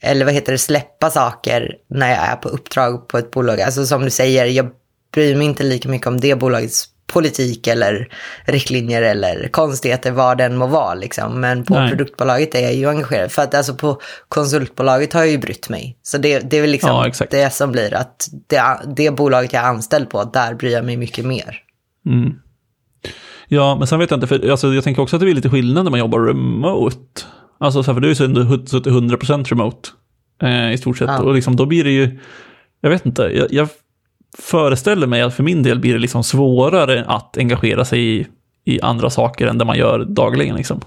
eller 0.04 0.26
vad 0.26 0.34
heter 0.34 0.52
det, 0.52 0.58
släppa 0.58 1.10
saker 1.10 1.76
när 1.90 2.10
jag 2.10 2.20
är 2.20 2.36
på 2.36 2.50
uppdrag 2.50 3.08
på 3.08 3.18
ett 3.18 3.32
bolag. 3.32 3.62
Alltså 3.62 3.86
som 3.86 4.04
du 4.04 4.10
säger, 4.10 4.46
jag 4.46 4.70
bryr 5.14 5.36
mig 5.36 5.48
inte 5.48 5.64
lika 5.64 5.90
mycket 5.90 6.08
om 6.08 6.20
det 6.20 6.36
bolagets 6.36 6.86
politik 7.08 7.68
eller 7.68 8.08
riktlinjer 8.46 9.02
eller 9.02 9.48
konstigheter, 9.48 10.12
vad 10.12 10.38
den 10.38 10.58
må 10.58 10.68
vara. 10.68 10.94
Liksom. 10.94 11.42
Men 11.42 11.64
på 11.64 11.74
Nej. 11.74 11.90
produktbolaget 11.90 12.56
är 12.56 12.60
jag 12.60 12.74
ju 12.74 12.90
engagerad. 12.90 13.32
För 13.32 13.42
att 13.42 13.54
alltså 13.54 13.76
på 13.76 14.02
konsultbolaget 14.28 15.14
har 15.14 15.22
jag 15.22 15.32
ju 15.32 15.38
brytt 15.38 15.70
mig. 15.70 15.98
Så 16.02 16.18
det, 16.18 16.40
det 16.40 16.58
är 16.58 16.62
väl 16.62 16.70
liksom 16.70 16.90
ja, 16.90 17.26
det 17.30 17.54
som 17.54 17.72
blir 17.72 17.94
att 17.94 18.28
det, 18.48 18.80
det 18.96 19.12
bolaget 19.12 19.54
jag 19.54 19.64
är 19.64 19.68
anställd 19.68 20.10
på, 20.10 20.24
där 20.24 20.54
bryr 20.54 20.72
jag 20.72 20.86
mig 20.86 20.98
mycket 20.98 21.26
mer. 21.26 21.60
Mm. 22.06 22.34
Ja, 23.48 23.76
men 23.76 23.88
sen 23.88 24.00
vet 24.00 24.12
jag 24.12 24.18
inte, 24.18 24.28
för 24.28 24.50
alltså, 24.50 24.74
jag 24.74 24.84
tänker 24.84 25.02
också 25.02 25.16
att 25.16 25.20
det 25.20 25.26
blir 25.26 25.36
lite 25.36 25.50
skillnad 25.50 25.84
när 25.84 25.92
man 25.92 26.00
jobbar 26.00 26.20
remote. 26.20 27.24
Alltså, 27.58 27.84
för 27.84 27.94
du 27.94 28.12
är 28.12 28.22
ju 28.22 28.66
suttit 28.68 28.94
100% 28.94 29.46
remote 29.46 29.90
eh, 30.42 30.72
i 30.72 30.78
stort 30.78 30.98
sett. 30.98 31.08
Ja. 31.08 31.22
Och 31.22 31.34
liksom, 31.34 31.56
då 31.56 31.66
blir 31.66 31.84
det 31.84 31.92
ju, 31.92 32.20
jag 32.82 32.90
vet 32.90 33.06
inte, 33.06 33.22
jag, 33.22 33.54
jag, 33.54 33.70
föreställer 34.38 35.08
mig 35.08 35.22
att 35.22 35.34
för 35.34 35.44
min 35.44 35.64
del 35.64 35.80
blir 35.80 35.94
det 35.94 36.00
liksom 36.00 36.24
svårare 36.24 37.06
att 37.08 37.38
engagera 37.38 37.86
sig 37.86 38.20
i, 38.20 38.28
i 38.66 38.82
andra 38.82 39.10
saker 39.10 39.48
än 39.48 39.58
det 39.58 39.66
man 39.66 39.78
gör 39.78 40.06
dagligen. 40.06 40.56
Liksom. 40.56 40.82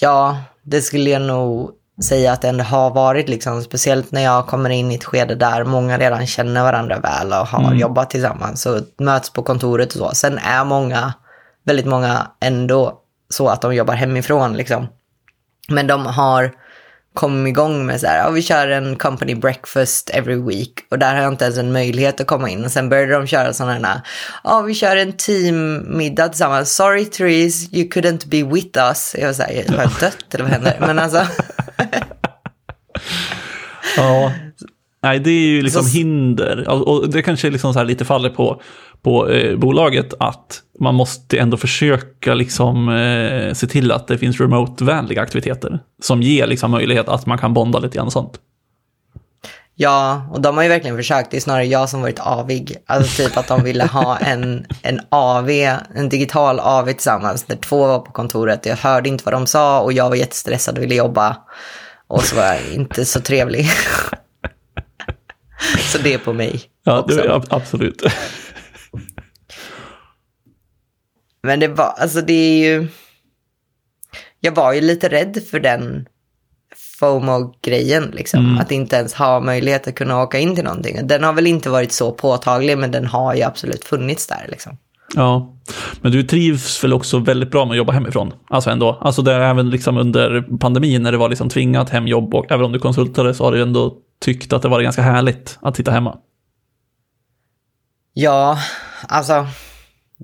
Ja, 0.00 0.38
det 0.62 0.80
skulle 0.80 1.10
jag 1.10 1.22
nog 1.22 1.70
säga 2.04 2.32
att 2.32 2.42
det 2.42 2.48
ändå 2.48 2.64
har 2.64 2.90
varit, 2.90 3.28
liksom, 3.28 3.62
speciellt 3.62 4.12
när 4.12 4.20
jag 4.20 4.46
kommer 4.46 4.70
in 4.70 4.92
i 4.92 4.94
ett 4.94 5.04
skede 5.04 5.34
där 5.34 5.64
många 5.64 5.98
redan 5.98 6.26
känner 6.26 6.62
varandra 6.62 6.98
väl 6.98 7.32
och 7.32 7.46
har 7.46 7.64
mm. 7.64 7.78
jobbat 7.78 8.10
tillsammans 8.10 8.66
och 8.66 8.80
möts 8.98 9.32
på 9.32 9.42
kontoret 9.42 9.94
och 9.94 9.98
så. 9.98 10.14
Sen 10.14 10.38
är 10.38 10.64
många 10.64 11.14
väldigt 11.64 11.86
många 11.86 12.30
ändå 12.40 13.00
så 13.28 13.48
att 13.48 13.62
de 13.62 13.74
jobbar 13.74 13.94
hemifrån 13.94 14.56
liksom. 14.56 14.88
Men 15.68 15.86
de 15.86 16.06
har 16.06 16.52
kommit 17.14 17.50
igång 17.50 17.86
med 17.86 18.00
så 18.00 18.06
här, 18.06 18.18
ja, 18.18 18.30
vi 18.30 18.42
kör 18.42 18.68
en 18.68 18.96
company 18.96 19.34
breakfast 19.34 20.10
every 20.10 20.42
week 20.42 20.72
och 20.90 20.98
där 20.98 21.14
har 21.14 21.22
jag 21.22 21.32
inte 21.32 21.44
ens 21.44 21.58
en 21.58 21.72
möjlighet 21.72 22.20
att 22.20 22.26
komma 22.26 22.50
in. 22.50 22.64
Och 22.64 22.70
sen 22.70 22.88
började 22.88 23.12
de 23.12 23.26
köra 23.26 23.52
sådana 23.52 23.88
här, 23.88 24.00
ja 24.44 24.60
vi 24.60 24.74
kör 24.74 24.96
en 24.96 25.12
teammiddag 25.12 26.28
tillsammans, 26.28 26.74
sorry 26.74 27.04
Therese, 27.04 27.72
you 27.72 27.88
couldn't 27.88 28.28
be 28.28 28.54
with 28.54 28.78
us. 28.78 29.16
Jag 29.18 29.26
var 29.26 29.32
så 29.32 29.42
här, 29.42 29.64
har 29.68 29.82
jag 29.82 29.92
dött 30.00 30.34
eller 30.34 30.44
vad 30.44 30.52
händer? 30.52 30.76
Men 30.80 30.98
alltså. 30.98 31.26
ja, 33.96 34.32
nej 35.02 35.20
det 35.20 35.30
är 35.30 35.48
ju 35.48 35.62
liksom 35.62 35.82
så... 35.82 35.88
hinder. 35.88 36.68
Och 36.68 37.10
det 37.10 37.22
kanske 37.22 37.50
liksom 37.50 37.74
så 37.74 37.82
lite 37.82 38.04
faller 38.04 38.30
på 38.30 38.62
på 39.02 39.28
eh, 39.28 39.56
bolaget 39.56 40.14
att 40.18 40.62
man 40.80 40.94
måste 40.94 41.38
ändå 41.38 41.56
försöka 41.56 42.34
liksom, 42.34 42.88
eh, 42.88 43.54
se 43.54 43.66
till 43.66 43.92
att 43.92 44.06
det 44.06 44.18
finns 44.18 44.40
remote-vänliga 44.40 45.22
aktiviteter 45.22 45.78
som 46.02 46.22
ger 46.22 46.46
liksom, 46.46 46.70
möjlighet 46.70 47.08
att 47.08 47.26
man 47.26 47.38
kan 47.38 47.54
bonda 47.54 47.78
lite 47.78 47.96
grann 47.96 48.06
och 48.06 48.12
sånt. 48.12 48.40
Ja, 49.74 50.28
och 50.30 50.40
de 50.40 50.56
har 50.56 50.62
ju 50.62 50.68
verkligen 50.68 50.96
försökt. 50.96 51.30
Det 51.30 51.36
är 51.36 51.40
snarare 51.40 51.64
jag 51.64 51.88
som 51.88 52.00
varit 52.00 52.18
avig. 52.18 52.76
Alltså 52.86 53.22
typ 53.22 53.36
att 53.36 53.48
de 53.48 53.64
ville 53.64 53.86
ha 53.86 54.18
en, 54.18 54.66
en 54.82 55.00
AV, 55.08 55.50
en 55.94 56.08
digital 56.08 56.60
AV 56.60 56.86
tillsammans, 56.86 57.48
när 57.48 57.56
två 57.56 57.86
var 57.86 57.98
på 57.98 58.12
kontoret. 58.12 58.66
Jag 58.66 58.76
hörde 58.76 59.08
inte 59.08 59.24
vad 59.24 59.34
de 59.34 59.46
sa 59.46 59.80
och 59.80 59.92
jag 59.92 60.08
var 60.08 60.16
jättestressad 60.16 60.78
och 60.78 60.84
ville 60.84 60.94
jobba. 60.94 61.36
Och 62.08 62.22
så 62.22 62.36
var 62.36 62.44
jag 62.44 62.60
inte 62.74 63.04
så 63.04 63.20
trevlig. 63.20 63.66
så 65.92 65.98
det 65.98 66.14
är 66.14 66.18
på 66.18 66.32
mig. 66.32 66.62
Ja, 66.84 67.04
det, 67.08 67.42
absolut. 67.50 68.02
Men 71.42 71.60
det 71.60 71.68
var, 71.68 71.94
alltså 71.98 72.20
det 72.20 72.32
är 72.32 72.58
ju... 72.58 72.88
Jag 74.40 74.52
var 74.52 74.72
ju 74.72 74.80
lite 74.80 75.08
rädd 75.08 75.42
för 75.50 75.60
den 75.60 76.06
FOMO-grejen, 77.00 78.10
liksom. 78.12 78.46
Mm. 78.46 78.58
Att 78.58 78.72
inte 78.72 78.96
ens 78.96 79.14
ha 79.14 79.40
möjlighet 79.40 79.88
att 79.88 79.94
kunna 79.94 80.22
åka 80.22 80.38
in 80.38 80.54
till 80.54 80.64
någonting. 80.64 81.06
Den 81.06 81.24
har 81.24 81.32
väl 81.32 81.46
inte 81.46 81.70
varit 81.70 81.92
så 81.92 82.12
påtaglig, 82.12 82.78
men 82.78 82.90
den 82.90 83.06
har 83.06 83.34
ju 83.34 83.42
absolut 83.42 83.84
funnits 83.84 84.26
där, 84.26 84.46
liksom. 84.48 84.78
Ja, 85.14 85.56
men 86.00 86.12
du 86.12 86.22
trivs 86.22 86.84
väl 86.84 86.92
också 86.92 87.18
väldigt 87.18 87.50
bra 87.50 87.64
med 87.64 87.70
att 87.70 87.78
jobba 87.78 87.92
hemifrån? 87.92 88.32
Alltså 88.48 88.70
ändå, 88.70 88.98
alltså 89.00 89.22
det 89.22 89.32
är 89.32 89.40
även 89.40 89.70
liksom 89.70 89.96
under 89.96 90.58
pandemin 90.58 91.02
när 91.02 91.12
det 91.12 91.18
var 91.18 91.28
liksom 91.28 91.48
tvingat 91.48 91.90
hemjobb 91.90 92.34
och 92.34 92.52
även 92.52 92.64
om 92.64 92.72
du 92.72 92.78
konsultade 92.78 93.34
så 93.34 93.44
har 93.44 93.52
du 93.52 93.62
ändå 93.62 93.96
tyckt 94.20 94.52
att 94.52 94.62
det 94.62 94.68
var 94.68 94.80
ganska 94.80 95.02
härligt 95.02 95.58
att 95.62 95.76
sitta 95.76 95.90
hemma. 95.90 96.18
Ja, 98.12 98.58
alltså 99.08 99.46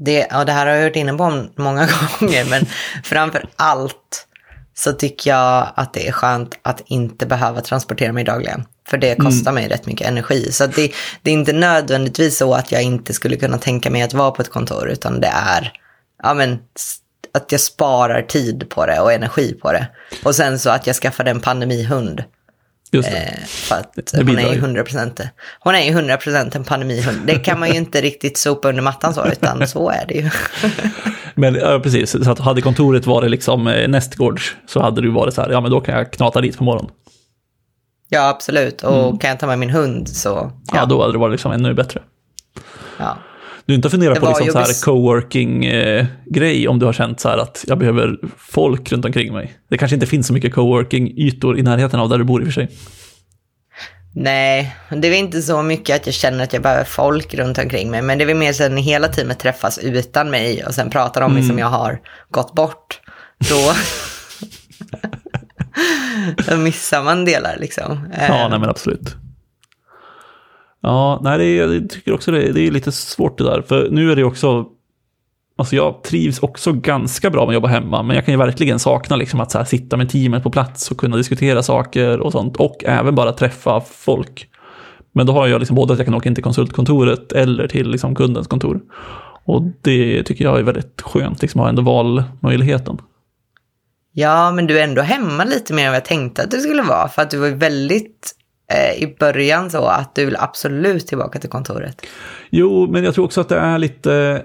det, 0.00 0.26
ja, 0.30 0.44
det 0.44 0.52
här 0.52 0.66
har 0.66 0.74
jag 0.74 0.82
varit 0.82 0.96
inne 0.96 1.12
på 1.12 1.46
många 1.56 1.88
gånger, 2.20 2.44
men 2.44 2.66
framför 3.04 3.48
allt 3.56 4.26
så 4.74 4.92
tycker 4.92 5.30
jag 5.30 5.72
att 5.76 5.94
det 5.94 6.08
är 6.08 6.12
skönt 6.12 6.58
att 6.62 6.82
inte 6.86 7.26
behöva 7.26 7.60
transportera 7.60 8.12
mig 8.12 8.24
dagligen. 8.24 8.64
För 8.88 8.98
det 8.98 9.14
kostar 9.14 9.50
mm. 9.50 9.54
mig 9.54 9.68
rätt 9.68 9.86
mycket 9.86 10.08
energi. 10.08 10.52
Så 10.52 10.66
det, 10.66 10.92
det, 11.22 11.30
är 11.30 11.34
inte 11.34 11.52
nödvändigtvis 11.52 12.38
så 12.38 12.54
att 12.54 12.72
jag 12.72 12.82
inte 12.82 13.12
skulle 13.12 13.36
kunna 13.36 13.58
tänka 13.58 13.90
mig 13.90 14.02
att 14.02 14.14
vara 14.14 14.30
på 14.30 14.42
ett 14.42 14.50
kontor, 14.50 14.88
utan 14.88 15.20
det 15.20 15.32
är 15.34 15.72
ja, 16.22 16.34
men, 16.34 16.58
att 17.34 17.52
jag 17.52 17.60
sparar 17.60 18.22
tid 18.22 18.68
på 18.68 18.86
det 18.86 19.00
och 19.00 19.12
energi 19.12 19.54
på 19.62 19.72
det. 19.72 19.86
Och 20.24 20.34
sen 20.34 20.58
så 20.58 20.70
att 20.70 20.86
jag 20.86 20.96
skaffade 20.96 21.30
en 21.30 21.40
pandemihund. 21.40 22.24
Just 22.92 23.10
det. 23.10 23.16
Eh, 23.16 23.46
för 23.46 23.74
att 23.74 24.12
hon 24.12 24.38
är 24.38 24.54
ju 24.54 24.60
100%, 24.60 25.28
hon 25.60 25.74
är 25.74 25.80
ju 25.80 25.90
100% 25.90 26.56
en 26.56 26.64
pandemihund. 26.64 27.18
Det 27.26 27.34
kan 27.34 27.60
man 27.60 27.68
ju 27.68 27.76
inte 27.76 28.00
riktigt 28.00 28.38
sopa 28.38 28.68
under 28.68 28.82
mattan 28.82 29.14
så, 29.14 29.26
utan 29.26 29.68
så 29.68 29.90
är 29.90 30.06
det 30.08 30.14
ju. 30.14 30.30
men 31.34 31.54
ja, 31.54 31.80
precis, 31.82 32.24
så 32.24 32.30
att 32.30 32.38
hade 32.38 32.62
kontoret 32.62 33.06
varit 33.06 33.30
liksom 33.30 33.66
eh, 33.66 33.88
nästgårds 33.88 34.56
så 34.66 34.82
hade 34.82 35.00
du 35.00 35.10
varit 35.10 35.34
så 35.34 35.42
här, 35.42 35.50
ja 35.50 35.60
men 35.60 35.70
då 35.70 35.80
kan 35.80 35.94
jag 35.94 36.12
knata 36.12 36.40
dit 36.40 36.58
på 36.58 36.64
morgonen. 36.64 36.90
Ja, 38.08 38.28
absolut. 38.28 38.82
Och 38.82 39.06
mm. 39.06 39.18
kan 39.18 39.30
jag 39.30 39.40
ta 39.40 39.46
med 39.46 39.58
min 39.58 39.70
hund 39.70 40.08
så... 40.08 40.28
Ja, 40.28 40.76
ja 40.76 40.86
då 40.86 41.00
hade 41.00 41.12
det 41.12 41.18
varit 41.18 41.32
liksom 41.32 41.52
ännu 41.52 41.74
bättre. 41.74 42.02
Ja. 42.98 43.18
Du 43.66 43.74
inte 43.74 43.90
funderat 43.90 44.20
på 44.20 44.26
liksom 44.26 44.46
så 44.46 44.58
här 44.58 44.84
coworking-grej 44.84 46.64
eh, 46.64 46.70
om 46.70 46.78
du 46.78 46.86
har 46.86 46.92
känt 46.92 47.20
så 47.20 47.28
här 47.28 47.38
att 47.38 47.64
jag 47.68 47.78
behöver 47.78 48.18
folk 48.38 48.92
runt 48.92 49.04
omkring 49.04 49.32
mig? 49.32 49.58
Det 49.68 49.78
kanske 49.78 49.94
inte 49.94 50.06
finns 50.06 50.26
så 50.26 50.32
mycket 50.32 50.54
coworking-ytor 50.54 51.58
i 51.58 51.62
närheten 51.62 52.00
av 52.00 52.08
där 52.08 52.18
du 52.18 52.24
bor 52.24 52.40
i 52.40 52.44
och 52.44 52.46
för 52.46 52.52
sig. 52.52 52.70
Nej, 54.14 54.76
det 54.90 55.08
är 55.08 55.14
inte 55.14 55.42
så 55.42 55.62
mycket 55.62 55.96
att 55.96 56.06
jag 56.06 56.14
känner 56.14 56.44
att 56.44 56.52
jag 56.52 56.62
behöver 56.62 56.84
folk 56.84 57.34
runt 57.34 57.58
omkring 57.58 57.90
mig. 57.90 58.02
Men 58.02 58.18
det 58.18 58.24
är 58.24 58.26
väl 58.26 58.36
mer 58.36 58.52
så 58.52 58.64
att 58.64 58.78
hela 58.78 59.08
teamet 59.08 59.38
träffas 59.38 59.78
utan 59.78 60.30
mig 60.30 60.64
och 60.64 60.74
sen 60.74 60.90
pratar 60.90 61.20
om 61.20 61.30
mm. 61.30 61.40
mig 61.40 61.48
som 61.48 61.58
jag 61.58 61.66
har 61.66 62.00
gått 62.30 62.54
bort. 62.54 63.00
Då, 63.50 63.72
då 66.48 66.56
missar 66.56 67.02
man 67.02 67.24
delar 67.24 67.56
liksom. 67.60 68.08
Ja, 68.28 68.48
nej 68.48 68.58
men 68.58 68.68
absolut. 68.68 69.16
Ja, 70.86 71.20
nej, 71.22 71.38
det 71.38 71.44
är, 71.44 71.72
jag 71.74 71.90
tycker 71.90 72.14
också 72.14 72.30
det, 72.30 72.52
det 72.52 72.60
är 72.60 72.70
lite 72.70 72.92
svårt 72.92 73.38
det 73.38 73.44
där. 73.44 73.62
För 73.62 73.88
nu 73.90 74.12
är 74.12 74.16
det 74.16 74.24
också, 74.24 74.66
alltså 75.58 75.76
jag 75.76 76.02
trivs 76.02 76.38
också 76.38 76.72
ganska 76.72 77.30
bra 77.30 77.40
med 77.40 77.48
att 77.48 77.54
jobba 77.54 77.68
hemma, 77.68 78.02
men 78.02 78.16
jag 78.16 78.24
kan 78.24 78.34
ju 78.34 78.38
verkligen 78.38 78.78
sakna 78.78 79.16
liksom 79.16 79.40
att 79.40 79.50
så 79.50 79.58
här, 79.58 79.64
sitta 79.64 79.96
med 79.96 80.10
teamet 80.10 80.42
på 80.42 80.50
plats 80.50 80.90
och 80.90 80.96
kunna 80.96 81.16
diskutera 81.16 81.62
saker 81.62 82.20
och 82.20 82.32
sånt. 82.32 82.56
Och 82.56 82.84
även 82.84 83.14
bara 83.14 83.32
träffa 83.32 83.80
folk. 83.80 84.48
Men 85.12 85.26
då 85.26 85.32
har 85.32 85.46
jag 85.46 85.58
liksom 85.58 85.76
både 85.76 85.92
att 85.92 85.98
jag 85.98 86.06
kan 86.06 86.14
åka 86.14 86.28
in 86.28 86.34
till 86.34 86.44
konsultkontoret 86.44 87.32
eller 87.32 87.68
till 87.68 87.90
liksom 87.90 88.14
kundens 88.14 88.46
kontor. 88.46 88.80
Och 89.44 89.62
det 89.82 90.22
tycker 90.22 90.44
jag 90.44 90.58
är 90.58 90.62
väldigt 90.62 91.02
skönt, 91.02 91.42
liksom 91.42 91.60
att 91.60 91.64
ha 91.64 91.68
ändå 91.68 91.82
valmöjligheten. 91.82 92.98
Ja, 94.12 94.52
men 94.52 94.66
du 94.66 94.78
är 94.78 94.84
ändå 94.84 95.02
hemma 95.02 95.44
lite 95.44 95.72
mer 95.74 95.84
än 95.84 95.90
vad 95.90 95.96
jag 95.96 96.04
tänkte 96.04 96.42
att 96.42 96.50
du 96.50 96.60
skulle 96.60 96.82
vara. 96.82 97.08
För 97.08 97.22
att 97.22 97.30
du 97.30 97.38
var 97.38 97.48
väldigt 97.48 98.35
i 98.96 99.16
början 99.18 99.70
så 99.70 99.84
att 99.84 100.14
du 100.14 100.24
vill 100.24 100.36
absolut 100.36 101.06
tillbaka 101.06 101.38
till 101.38 101.50
kontoret? 101.50 102.06
Jo, 102.50 102.88
men 102.90 103.04
jag 103.04 103.14
tror 103.14 103.24
också 103.24 103.40
att 103.40 103.48
det 103.48 103.58
är 103.58 103.78
lite... 103.78 104.42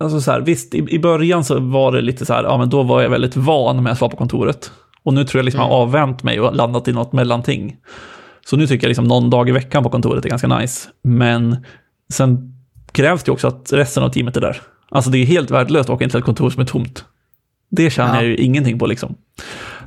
Alltså 0.00 0.20
så 0.20 0.30
här, 0.32 0.40
visst, 0.40 0.74
i, 0.74 0.86
i 0.88 0.98
början 0.98 1.44
så 1.44 1.60
var 1.60 1.92
det 1.92 2.00
lite 2.00 2.26
så 2.26 2.32
här, 2.32 2.44
ja 2.44 2.58
men 2.58 2.70
då 2.70 2.82
var 2.82 3.02
jag 3.02 3.10
väldigt 3.10 3.36
van 3.36 3.82
med 3.82 3.92
att 3.92 4.00
vara 4.00 4.10
på 4.10 4.16
kontoret. 4.16 4.70
Och 5.02 5.14
nu 5.14 5.24
tror 5.24 5.38
jag 5.38 5.44
liksom 5.44 5.60
mm. 5.60 5.70
jag 5.70 5.76
har 5.76 5.82
avvänt 5.82 6.22
mig 6.22 6.40
och 6.40 6.54
landat 6.54 6.88
i 6.88 6.92
något 6.92 7.12
mellanting. 7.12 7.76
Så 8.46 8.56
nu 8.56 8.66
tycker 8.66 8.84
jag 8.84 8.88
liksom 8.88 9.04
någon 9.04 9.30
dag 9.30 9.48
i 9.48 9.52
veckan 9.52 9.82
på 9.82 9.90
kontoret 9.90 10.24
är 10.24 10.28
ganska 10.28 10.58
nice. 10.58 10.88
Men 11.02 11.56
sen 12.12 12.54
krävs 12.92 13.22
det 13.22 13.32
också 13.32 13.48
att 13.48 13.72
resten 13.72 14.02
av 14.02 14.08
teamet 14.08 14.36
är 14.36 14.40
där. 14.40 14.60
Alltså 14.90 15.10
det 15.10 15.18
är 15.18 15.26
helt 15.26 15.50
värdelöst 15.50 15.90
att 15.90 15.94
åka 15.94 16.04
in 16.04 16.10
till 16.10 16.18
ett 16.18 16.24
kontor 16.24 16.50
som 16.50 16.62
är 16.62 16.66
tomt. 16.66 17.04
Det 17.70 17.90
känner 17.90 18.14
ja. 18.14 18.20
jag 18.20 18.24
ju 18.24 18.36
ingenting 18.36 18.78
på 18.78 18.86
liksom. 18.86 19.14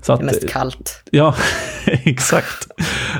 Så 0.01 0.13
att, 0.13 0.19
det 0.19 0.23
är 0.23 0.25
mest 0.25 0.49
kallt. 0.49 1.03
Ja, 1.11 1.35
exakt. 1.85 2.67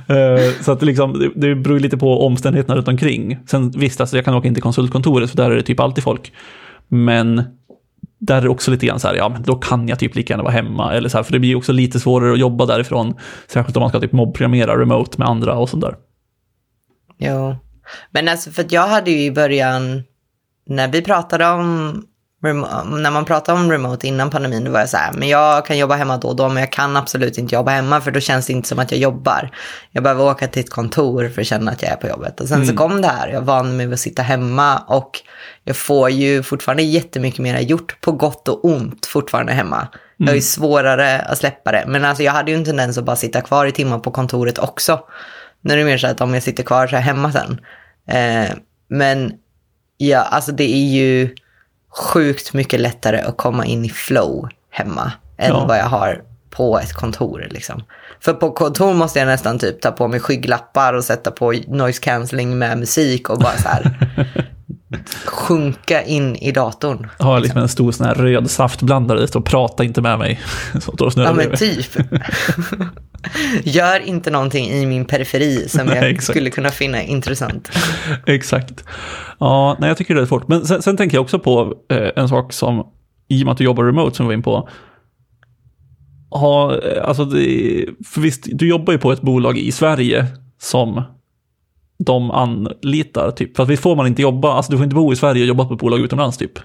Uh, 0.10 0.62
så 0.62 0.72
att 0.72 0.80
det, 0.80 0.86
liksom, 0.86 1.32
det, 1.36 1.56
beror 1.56 1.80
lite 1.80 1.98
på 1.98 2.26
omständigheterna 2.26 2.78
runt 2.78 2.88
omkring. 2.88 3.40
Sen 3.48 3.70
visst, 3.70 4.02
alltså, 4.02 4.16
jag 4.16 4.26
kan 4.26 4.34
åka 4.34 4.48
in 4.48 4.54
till 4.54 4.64
konsultkontoret, 4.64 5.30
för 5.30 5.38
där 5.38 5.52
är 5.52 5.56
det 5.56 5.64
typ 5.64 5.80
alltid 5.80 6.04
folk. 6.04 6.34
Men 6.88 7.44
där 8.20 8.38
är 8.38 8.42
det 8.42 8.50
också 8.50 8.72
lite 8.72 8.86
grann 8.86 9.00
så 9.00 9.08
här, 9.08 9.16
ja 9.16 9.30
men 9.30 9.44
då 9.44 9.56
kan 9.56 9.88
jag 9.88 10.00
typ 10.00 10.16
lika 10.16 10.34
gärna 10.34 10.44
vara 10.44 10.54
hemma. 10.54 10.94
Eller 10.94 11.10
så 11.10 11.18
här, 11.18 11.24
för 11.24 11.34
det 11.34 11.40
blir 11.40 11.56
också 11.56 11.72
lite 11.72 12.00
svårare 12.00 12.34
att 12.34 12.40
jobba 12.40 12.66
därifrån. 12.66 13.14
Särskilt 13.48 13.78
om 13.78 13.82
man 13.82 13.90
ska 13.90 14.00
typ 14.00 14.12
mobbprogrammera 14.12 14.80
remote 14.80 15.18
med 15.18 15.28
andra 15.28 15.54
och 15.54 15.70
sådär. 15.70 15.96
Jo, 17.18 17.56
men 18.12 18.28
alltså 18.28 18.52
för 18.52 18.64
att 18.64 18.72
jag 18.72 18.88
hade 18.88 19.12
ju 19.12 19.22
i 19.24 19.32
början, 19.32 20.04
när 20.66 20.88
vi 20.88 21.02
pratade 21.02 21.48
om 21.48 22.04
när 22.42 23.12
man 23.12 23.26
pratade 23.26 23.60
om 23.60 23.72
remote 23.72 24.08
innan 24.08 24.30
pandemin, 24.30 24.64
då 24.64 24.72
var 24.72 24.80
jag 24.80 24.90
så 24.90 24.98
här, 24.98 25.14
men 25.14 25.28
jag 25.28 25.66
kan 25.66 25.78
jobba 25.78 25.96
hemma 25.96 26.18
då 26.18 26.28
och 26.28 26.36
då, 26.36 26.50
men 26.50 26.58
jag 26.58 26.72
kan 26.72 26.98
absolut 26.98 27.38
inte 27.38 27.56
jobba 27.56 27.72
hemma, 27.72 28.02
för 28.02 28.12
då 28.12 28.20
känns 28.20 28.48
det 28.48 28.54
inte 28.54 28.68
som 28.70 28.80
att 28.80 28.92
jag 28.92 29.00
jobbar. 29.00 29.52
Jag 29.92 30.04
behöver 30.04 30.24
åka 30.24 30.48
till 30.48 30.60
ett 30.60 30.70
kontor 30.70 31.30
för 31.30 31.42
att 31.42 31.48
känna 31.48 31.72
att 31.72 31.82
jag 31.82 31.92
är 31.92 31.96
på 31.96 32.08
jobbet. 32.08 32.42
Och 32.42 32.48
sen 32.48 32.56
mm. 32.56 32.68
så 32.68 32.76
kom 32.76 33.02
det 33.02 33.08
här, 33.08 33.28
jag 33.28 33.42
van 33.42 33.78
mig 33.78 33.86
vid 33.86 33.94
att 33.94 34.00
sitta 34.00 34.22
hemma 34.22 34.78
och 34.78 35.20
jag 35.64 35.76
får 35.76 36.10
ju 36.10 36.44
fortfarande 36.44 36.84
jättemycket 36.84 37.40
mer 37.40 37.60
gjort, 37.60 38.02
på 38.02 38.12
gott 38.12 38.48
och 38.48 38.66
ont, 38.66 39.06
fortfarande 39.06 39.54
hemma. 39.54 39.78
Mm. 39.78 39.90
Jag 40.18 40.30
är 40.30 40.36
ju 40.36 40.42
svårare 40.42 41.20
att 41.20 41.38
släppa 41.38 41.72
det, 41.72 41.84
men 41.88 42.06
alltså 42.06 42.24
jag 42.24 42.32
hade 42.32 42.52
ju 42.52 42.58
en 42.58 42.66
tendens 42.66 42.98
att 42.98 43.04
bara 43.04 43.16
sitta 43.16 43.42
kvar 43.42 43.66
i 43.66 43.72
timmar 43.72 44.00
på 44.00 44.12
kontoret 44.12 44.58
också. 44.58 45.00
Nu 45.62 45.74
är 45.74 45.78
det 45.78 45.84
mer 45.84 45.98
så 45.98 46.08
att 46.08 46.22
om 46.22 46.34
jag 46.34 46.44
sitter 46.44 46.64
kvar 46.64 46.88
så 46.88 46.96
är 46.96 47.00
jag 47.00 47.06
hemma 47.06 47.32
sen. 47.32 47.62
Eh, 48.08 48.52
men 48.88 49.34
ja, 49.98 50.20
alltså 50.20 50.52
det 50.52 50.64
är 50.64 50.92
ju 50.94 51.36
sjukt 51.98 52.54
mycket 52.54 52.80
lättare 52.80 53.22
att 53.22 53.38
komma 53.38 53.66
in 53.66 53.86
i 53.86 53.90
flow 53.90 54.50
hemma 54.70 55.12
än 55.38 55.50
ja. 55.50 55.66
vad 55.68 55.78
jag 55.78 55.86
har 55.86 56.22
på 56.50 56.80
ett 56.80 56.94
kontor. 56.94 57.48
Liksom. 57.50 57.84
För 58.20 58.34
på 58.34 58.52
kontor 58.52 58.94
måste 58.94 59.20
jag 59.20 59.26
nästan 59.26 59.60
typ 59.60 59.82
ta 59.82 59.92
på 59.92 60.08
mig 60.08 60.20
skygglappar 60.20 60.94
och 60.94 61.04
sätta 61.04 61.32
på 61.32 61.54
noise 61.68 62.02
cancelling 62.02 62.58
med 62.58 62.78
musik 62.78 63.30
och 63.30 63.40
bara 63.40 63.58
så 63.58 63.68
här 63.68 63.98
sjunka 65.26 66.04
in 66.04 66.36
i 66.36 66.52
datorn. 66.52 67.08
Ha 67.20 67.40
liksom. 67.40 67.62
en 67.62 67.70
stor 67.70 67.92
sån 67.92 68.08
här 68.08 68.16
röd 68.16 68.52
saftblandare 68.52 69.28
och 69.36 69.46
prata 69.46 69.84
inte 69.84 70.02
med 70.02 70.20
mig. 70.20 70.40
Så 70.80 71.12
ja 71.16 71.34
men 71.34 71.58
typ. 71.58 71.98
Gör 73.64 74.00
inte 74.00 74.32
någonting 74.32 74.70
i 74.70 74.86
min 74.86 75.06
periferi 75.06 75.70
som 75.70 75.88
nej, 75.88 76.12
jag 76.12 76.24
skulle 76.24 76.50
kunna 76.50 76.70
finna 76.70 77.04
intressant. 77.04 77.70
exakt. 78.26 78.84
Ja, 79.40 79.78
nej, 79.80 79.88
jag 79.88 79.98
tycker 79.98 80.16
det 80.16 80.22
är 80.22 80.26
svårt. 80.26 80.48
Men 80.48 80.66
sen, 80.66 80.82
sen 80.82 80.98
tänker 80.98 81.18
jag 81.18 81.22
också 81.22 81.40
på 81.40 81.74
eh, 81.90 82.10
en 82.16 82.30
sak 82.30 82.54
som, 82.54 82.88
i 83.28 83.42
och 83.42 83.46
med 83.46 83.52
att 83.52 83.58
du 83.58 83.64
jobbar 83.64 83.84
remote 83.84 84.16
som 84.16 84.26
vi 84.26 84.28
var 84.28 84.34
in 84.34 84.44
på, 84.44 84.70
ha, 86.30 86.76
eh, 86.76 87.08
alltså 87.08 87.26
det, 87.26 87.86
för 88.06 88.22
visst, 88.22 88.48
du 88.52 88.68
jobbar 88.68 88.94
ju 88.94 89.00
på 89.00 89.12
ett 89.12 89.22
bolag 89.22 89.58
i 89.58 89.72
Sverige 89.72 90.26
som 90.62 91.04
de 91.98 92.32
anlitar, 92.32 93.32
typ. 93.32 93.56
För 93.56 93.64
att 93.64 93.70
visst 93.70 93.84
får 93.84 93.96
man 93.96 94.08
inte 94.08 94.22
jobba, 94.22 94.54
alltså 94.54 94.72
du 94.72 94.78
får 94.78 94.84
inte 94.84 94.96
bo 94.96 95.14
i 95.14 95.16
Sverige 95.16 95.42
och 95.42 95.48
jobba 95.48 95.66
på 95.66 95.74
ett 95.74 95.80
bolag 95.80 96.00
utomlands, 96.00 96.38
typ. 96.38 96.60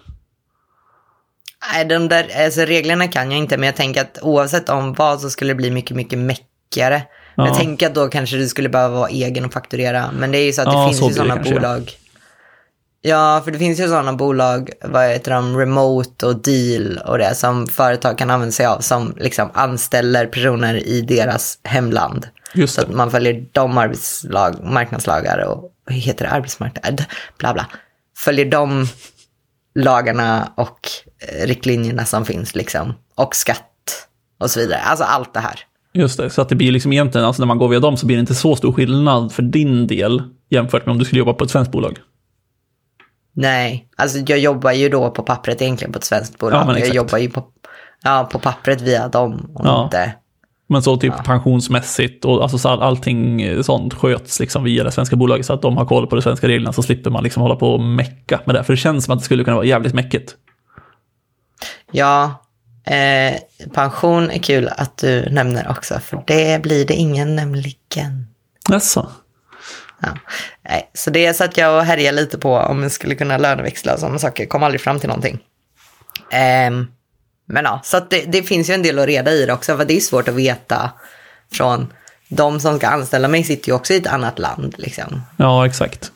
Nej, 1.73 1.85
de 1.85 2.09
där 2.09 2.45
alltså, 2.45 2.61
reglerna 2.61 3.09
kan 3.09 3.31
jag 3.31 3.39
inte, 3.39 3.57
men 3.57 3.67
jag 3.67 3.77
tänker 3.77 4.01
att 4.01 4.19
oavsett 4.23 4.69
om 4.69 4.93
vad 4.93 5.21
så 5.21 5.31
skulle 5.31 5.51
det 5.51 5.55
bli 5.55 5.71
mycket, 5.71 5.97
mycket 5.97 6.19
mäckigare. 6.19 7.03
Ja. 7.35 7.47
Jag 7.47 7.57
tänker 7.57 7.87
att 7.87 7.95
då 7.95 8.09
kanske 8.09 8.37
du 8.37 8.49
skulle 8.49 8.69
behöva 8.69 8.95
vara 8.95 9.09
egen 9.09 9.45
och 9.45 9.53
fakturera, 9.53 10.11
men 10.19 10.31
det 10.33 10.39
är 10.39 10.45
ju 10.45 10.53
så 10.53 10.62
att 10.62 10.69
det 10.69 10.73
ja, 10.73 10.89
finns 10.89 11.11
ju 11.11 11.15
sådana 11.15 11.43
bolag. 11.43 11.93
Ja, 13.05 13.41
för 13.45 13.51
det 13.51 13.59
finns 13.59 13.81
ju 13.81 13.89
sådana 13.89 14.12
bolag, 14.12 14.71
vad 14.85 15.09
heter 15.09 15.33
de, 15.33 15.59
Remote 15.59 16.27
och 16.27 16.37
Deal 16.37 16.99
och 17.07 17.19
det 17.19 17.35
som 17.35 17.67
företag 17.67 18.19
kan 18.19 18.31
använda 18.31 18.53
sig 18.53 18.67
av 18.67 18.81
som 18.81 19.15
liksom 19.17 19.51
anställer 19.55 20.27
personer 20.27 20.87
i 20.87 21.01
deras 21.01 21.59
hemland. 21.65 22.27
Just 22.54 22.75
Så 22.75 22.82
att 22.82 22.90
man 22.90 23.11
följer 23.11 23.47
de 23.52 23.78
arbetslag, 23.78 24.64
marknadslagar 24.64 25.38
och 25.49 25.73
vad 25.87 25.97
heter 25.97 26.25
det, 26.25 26.30
arbetsmarknad, 26.30 27.04
bla 27.38 27.52
bla. 27.52 27.66
Följer 28.16 28.44
de 28.47 28.87
lagarna 29.75 30.52
och 30.56 30.88
eh, 31.18 31.47
riktlinjerna 31.47 32.04
som 32.04 32.25
finns 32.25 32.54
liksom. 32.54 32.94
Och 33.14 33.37
skatt 33.37 34.06
och 34.40 34.50
så 34.50 34.61
vidare. 34.61 34.80
Alltså 34.80 35.04
allt 35.04 35.35
det 35.35 35.40
här. 35.40 35.61
Just 35.94 36.18
det, 36.18 36.30
så 36.30 36.42
att 36.42 36.49
det 36.49 36.54
blir 36.54 36.73
liksom 36.73 36.92
egentligen, 36.92 37.26
alltså 37.26 37.42
när 37.42 37.47
man 37.47 37.59
går 37.59 37.68
via 37.68 37.80
dem 37.80 37.97
så 37.97 38.06
blir 38.06 38.16
det 38.16 38.21
inte 38.21 38.35
så 38.35 38.56
stor 38.56 38.73
skillnad 38.73 39.32
för 39.32 39.42
din 39.42 39.87
del 39.87 40.23
jämfört 40.50 40.87
med 40.87 40.92
om 40.92 40.99
du 40.99 41.04
skulle 41.04 41.18
jobba 41.18 41.32
på 41.32 41.44
ett 41.44 41.50
svenskt 41.50 41.73
bolag. 41.73 41.99
Nej, 43.35 43.88
alltså 43.97 44.18
jag 44.18 44.38
jobbar 44.38 44.73
ju 44.73 44.88
då 44.88 45.11
på 45.11 45.23
pappret 45.23 45.62
egentligen 45.62 45.92
på 45.92 45.99
ett 45.99 46.04
svenskt 46.04 46.38
bolag. 46.38 46.61
Ja, 46.61 46.66
men 46.66 46.78
jag 46.78 46.94
jobbar 46.94 47.18
ju 47.18 47.30
på, 47.30 47.44
ja, 48.02 48.28
på 48.32 48.38
pappret 48.38 48.80
via 48.80 49.09
dem 49.09 49.50
och 49.54 49.66
Ja. 49.66 49.85
inte... 49.85 50.14
Men 50.73 50.83
så 50.83 50.97
typ 50.97 51.25
pensionsmässigt 51.25 52.25
och 52.25 52.43
alltså 52.43 52.59
så 52.59 52.69
all, 52.69 52.83
allting 52.83 53.64
sånt 53.64 53.95
sköts 53.95 54.41
liksom 54.41 54.64
via 54.64 54.85
det 54.85 54.93
svenska 54.93 55.17
bolaget 55.17 55.47
så 55.47 55.52
att 55.52 55.62
de 55.62 55.76
har 55.76 55.87
koll 55.87 56.07
på 56.07 56.17
de 56.17 56.23
svenska 56.23 56.49
reglerna 56.49 56.73
så 56.73 56.83
slipper 56.83 57.11
man 57.11 57.25
liksom 57.25 57.43
hålla 57.43 57.57
på 57.57 57.73
och 57.73 57.81
mecka 57.81 58.41
med 58.45 58.55
det. 58.55 58.64
För 58.64 58.73
det 58.73 58.76
känns 58.76 59.05
som 59.05 59.14
att 59.14 59.19
det 59.19 59.25
skulle 59.25 59.45
kunna 59.45 59.57
vara 59.57 59.67
jävligt 59.67 59.95
mäckigt. 59.95 60.35
Ja, 61.91 62.45
eh, 62.87 63.38
pension 63.75 64.31
är 64.31 64.38
kul 64.38 64.69
att 64.76 64.97
du 64.97 65.31
nämner 65.31 65.69
också, 65.71 66.00
för 66.00 66.23
det 66.26 66.62
blir 66.62 66.87
det 66.87 66.95
ingen 66.95 67.37
nämligen. 67.37 68.26
Jaså? 68.69 69.07
Ja. 70.00 70.09
Nej, 70.69 70.91
så 70.95 71.11
det 71.11 71.35
satt 71.35 71.57
jag 71.57 71.79
och 71.79 71.85
härjade 71.85 72.17
lite 72.17 72.38
på 72.38 72.57
om 72.57 72.83
jag 72.83 72.93
skulle 72.93 73.14
kunna 73.14 73.38
löneväxla 73.38 73.95
och 73.95 74.00
sådana 74.00 74.19
saker. 74.19 74.47
Kom 74.47 74.62
aldrig 74.62 74.81
fram 74.81 75.00
till 75.00 75.09
någonting. 75.09 75.38
Ehm, 76.31 76.87
men 77.47 77.65
ja, 77.65 77.81
så 77.85 78.01
det, 78.11 78.25
det 78.33 78.43
finns 78.43 78.71
ju 78.71 78.75
en 78.75 78.83
del 78.83 78.99
att 78.99 79.07
reda 79.07 79.33
i 79.33 79.47
det 79.47 79.53
också. 79.53 79.77
För 79.77 79.85
det 79.85 79.97
är 79.97 80.01
svårt 80.01 80.29
att 80.29 80.35
veta 80.35 80.91
från 81.53 81.93
de 82.29 82.61
som 82.61 82.79
ska 82.79 82.89
anställa 82.89 83.29
mig 83.29 83.45
sitter 83.45 83.69
ju 83.69 83.75
också 83.75 83.93
i 83.93 83.97
ett 83.97 84.07
annat 84.07 84.39
land. 84.39 84.75
Liksom. 84.79 85.23
Ja, 85.37 85.67
exakt. 85.67 86.13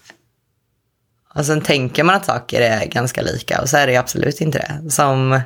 Och 1.34 1.46
sen 1.46 1.60
tänker 1.60 2.04
man 2.04 2.14
att 2.14 2.24
saker 2.24 2.60
är 2.60 2.86
ganska 2.86 3.22
lika 3.22 3.60
och 3.62 3.68
så 3.68 3.76
är 3.76 3.86
det 3.86 3.96
absolut 3.96 4.40
inte 4.40 4.58
det. 4.58 4.90
Som 4.90 5.40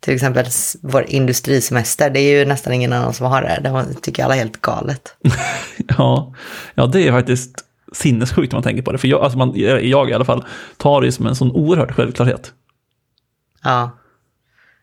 till 0.00 0.14
exempel 0.14 0.46
vår 0.80 1.04
industrisemester, 1.08 2.10
det 2.10 2.20
är 2.20 2.38
ju 2.38 2.44
nästan 2.44 2.72
ingen 2.72 2.92
annan 2.92 3.14
som 3.14 3.26
har 3.26 3.42
det. 3.42 3.60
Det 3.62 4.00
tycker 4.00 4.24
alla 4.24 4.34
är 4.34 4.38
helt 4.38 4.60
galet. 4.60 5.16
Ja, 5.98 6.34
ja 6.74 6.86
det 6.86 7.08
är 7.08 7.12
faktiskt 7.12 7.64
sinnessjukt 7.92 8.52
om 8.52 8.56
man 8.56 8.62
tänker 8.62 8.82
på 8.82 8.92
det. 8.92 8.98
För 8.98 9.08
jag, 9.08 9.20
alltså 9.20 9.38
man, 9.38 9.52
jag 9.56 10.10
i 10.10 10.14
alla 10.14 10.24
fall 10.24 10.44
tar 10.76 11.00
det 11.00 11.12
som 11.12 11.26
en 11.26 11.36
sån 11.36 11.50
oerhörd 11.50 11.94
självklarhet. 11.94 12.52
Ja 13.62 13.90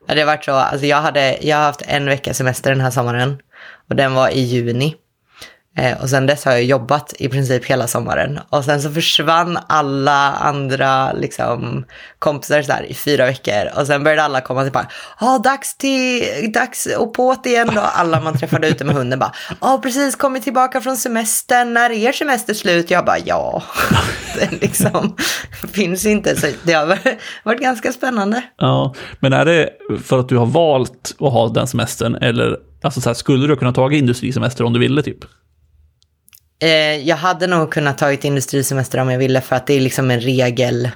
det 0.07 0.19
har 0.19 0.25
varit 0.25 0.45
så, 0.45 0.51
alltså 0.51 0.85
jag, 0.85 1.01
hade, 1.01 1.37
jag 1.41 1.57
har 1.57 1.63
haft 1.63 1.81
en 1.81 2.05
vecka 2.05 2.33
semester 2.33 2.69
den 2.69 2.81
här 2.81 2.91
sommaren 2.91 3.41
och 3.89 3.95
den 3.95 4.13
var 4.13 4.29
i 4.29 4.39
juni. 4.39 4.95
Eh, 5.77 6.01
och 6.01 6.09
sen 6.09 6.25
dess 6.25 6.45
har 6.45 6.51
jag 6.51 6.63
jobbat 6.63 7.13
i 7.19 7.29
princip 7.29 7.65
hela 7.65 7.87
sommaren. 7.87 8.39
Och 8.49 8.65
sen 8.65 8.81
så 8.81 8.91
försvann 8.91 9.59
alla 9.67 10.31
andra 10.31 11.13
liksom, 11.13 11.85
kompisar 12.19 12.61
så 12.61 12.71
här, 12.71 12.83
i 12.83 12.93
fyra 12.93 13.25
veckor. 13.25 13.79
Och 13.79 13.87
sen 13.87 14.03
började 14.03 14.23
alla 14.23 14.41
komma 14.41 14.63
tillbaka. 14.63 14.87
Ja, 15.19 15.41
dags 15.43 15.77
till, 15.77 16.51
dags 16.53 16.87
och 16.97 17.15
på't 17.15 17.47
igen 17.47 17.69
då. 17.75 17.81
Alla 17.81 18.21
man 18.21 18.37
träffade 18.37 18.67
ute 18.67 18.83
med 18.83 18.95
hunden 18.95 19.19
bara. 19.19 19.33
Ja, 19.61 19.79
precis, 19.83 20.15
kommit 20.15 20.43
tillbaka 20.43 20.81
från 20.81 20.97
semestern. 20.97 21.73
När 21.73 21.89
är 21.89 22.07
er 22.07 22.11
semester 22.11 22.53
slut? 22.53 22.91
Jag 22.91 23.05
bara, 23.05 23.19
ja. 23.25 23.63
Det 24.39 24.61
liksom 24.61 25.15
finns 25.73 26.05
inte. 26.05 26.35
Så 26.35 26.47
det 26.63 26.73
har 26.73 26.97
varit 27.43 27.61
ganska 27.61 27.91
spännande. 27.91 28.41
Ja, 28.57 28.93
men 29.19 29.33
är 29.33 29.45
det 29.45 29.69
för 30.03 30.19
att 30.19 30.29
du 30.29 30.37
har 30.37 30.45
valt 30.45 31.15
att 31.19 31.33
ha 31.33 31.49
den 31.49 31.67
semestern 31.67 32.15
eller 32.15 32.57
alltså 32.81 33.01
så 33.01 33.09
här, 33.09 33.13
skulle 33.13 33.47
du 33.47 33.55
kunna 33.55 33.73
ta 33.73 33.91
industrisemester 33.91 34.63
om 34.63 34.73
du 34.73 34.79
ville 34.79 35.03
typ? 35.03 35.19
Eh, 36.61 36.69
jag 37.07 37.15
hade 37.17 37.47
nog 37.47 37.71
kunnat 37.71 37.97
tagit 37.97 38.25
industrisemester 38.25 38.99
om 38.99 39.09
jag 39.11 39.19
ville 39.19 39.41
för 39.41 39.55
att 39.55 39.67
det 39.67 39.73
är 39.73 39.81
liksom 39.81 40.11
en 40.11 40.19
regel 40.19 40.89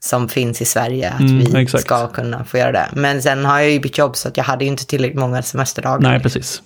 som 0.00 0.28
finns 0.28 0.62
i 0.62 0.64
Sverige 0.64 1.10
att 1.10 1.20
Mm, 1.20 1.38
vi 1.38 1.62
exakt. 1.62 1.84
ska 1.84 2.08
kunna 2.08 2.44
få 2.44 2.58
göra 2.58 2.72
det. 2.72 2.88
Men 2.92 3.22
sen 3.22 3.44
har 3.44 3.58
jag 3.58 3.70
ju 3.70 3.80
bytt 3.80 3.98
jobb 3.98 4.16
så 4.16 4.28
att 4.28 4.36
jag 4.36 4.44
hade 4.44 4.64
ju 4.64 4.70
inte 4.70 4.86
tillräckligt 4.86 5.20
många 5.20 5.42
semesterdagar. 5.42 6.10
Nej, 6.10 6.20
precis. 6.20 6.62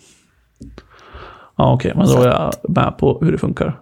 Ja, 1.57 1.73
okej, 1.73 1.93
men 1.97 2.07
då 2.07 2.23
är 2.23 2.27
jag 2.29 2.55
med 2.69 2.99
på 2.99 3.19
hur 3.25 3.33
det 3.33 3.39
funkar. 3.39 3.79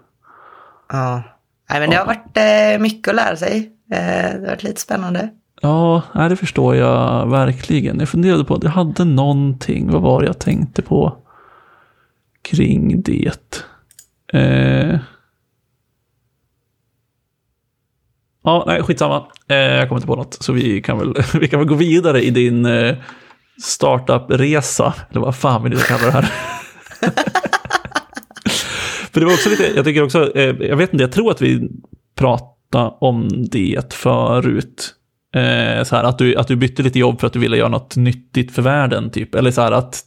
Ja. 0.92 1.22
Nej, 1.70 1.80
men 1.80 1.90
det 1.90 1.96
har 1.96 2.06
varit 2.06 2.36
eh, 2.76 2.82
mycket 2.82 3.08
att 3.08 3.14
lära 3.16 3.36
sig. 3.36 3.72
Eh, 3.92 3.98
det 3.98 4.40
har 4.40 4.46
varit 4.46 4.62
lite 4.62 4.80
spännande. 4.80 5.28
Ja, 5.62 6.02
det 6.14 6.36
förstår 6.36 6.76
jag 6.76 7.30
verkligen. 7.30 7.98
Jag 7.98 8.08
funderade 8.08 8.44
på 8.44 8.54
att 8.54 8.62
jag 8.64 8.70
hade 8.70 9.04
någonting, 9.04 9.90
vad 9.90 10.02
var 10.02 10.20
det 10.20 10.26
jag 10.26 10.38
tänkte 10.38 10.82
på 10.82 11.16
kring 12.42 13.02
det? 13.02 13.30
Eh... 14.32 14.98
Ja, 18.44 18.64
nej, 18.66 18.82
skitsamma. 18.82 19.26
Eh, 19.48 19.56
jag 19.56 19.88
kommer 19.88 19.98
inte 19.98 20.06
på 20.06 20.16
något, 20.16 20.34
så 20.40 20.52
vi 20.52 20.82
kan 20.82 20.98
väl, 20.98 21.14
vi 21.40 21.48
kan 21.48 21.60
väl 21.60 21.68
gå 21.68 21.74
vidare 21.74 22.22
i 22.22 22.30
din 22.30 22.66
eh, 22.66 22.96
startup-resa, 23.62 24.94
eller 25.10 25.20
vad 25.20 25.36
fan 25.36 25.62
vill 25.62 25.72
du 25.72 25.78
kalla 25.78 26.04
det 26.04 26.10
här. 26.10 26.22
För 29.12 29.20
det 29.20 29.26
var 29.26 29.32
också 29.32 29.50
lite, 29.50 29.72
jag 29.76 29.84
tycker 29.84 30.02
också, 30.02 30.36
eh, 30.36 30.56
jag 30.60 30.76
vet 30.76 30.92
inte, 30.92 31.02
jag 31.02 31.12
tror 31.12 31.30
att 31.30 31.42
vi 31.42 31.70
pratade 32.16 32.94
om 33.00 33.28
det 33.50 33.94
förut. 33.94 34.94
Eh, 35.34 35.82
så 35.84 35.96
här, 35.96 36.04
att, 36.04 36.18
du, 36.18 36.36
att 36.36 36.48
du 36.48 36.56
bytte 36.56 36.82
lite 36.82 36.98
jobb 36.98 37.20
för 37.20 37.26
att 37.26 37.32
du 37.32 37.38
ville 37.38 37.56
göra 37.56 37.68
något 37.68 37.96
nyttigt 37.96 38.54
för 38.54 38.62
världen, 38.62 39.10
typ. 39.10 39.34
Eller 39.34 39.50
så 39.50 39.60
här 39.60 39.72
att 39.72 40.00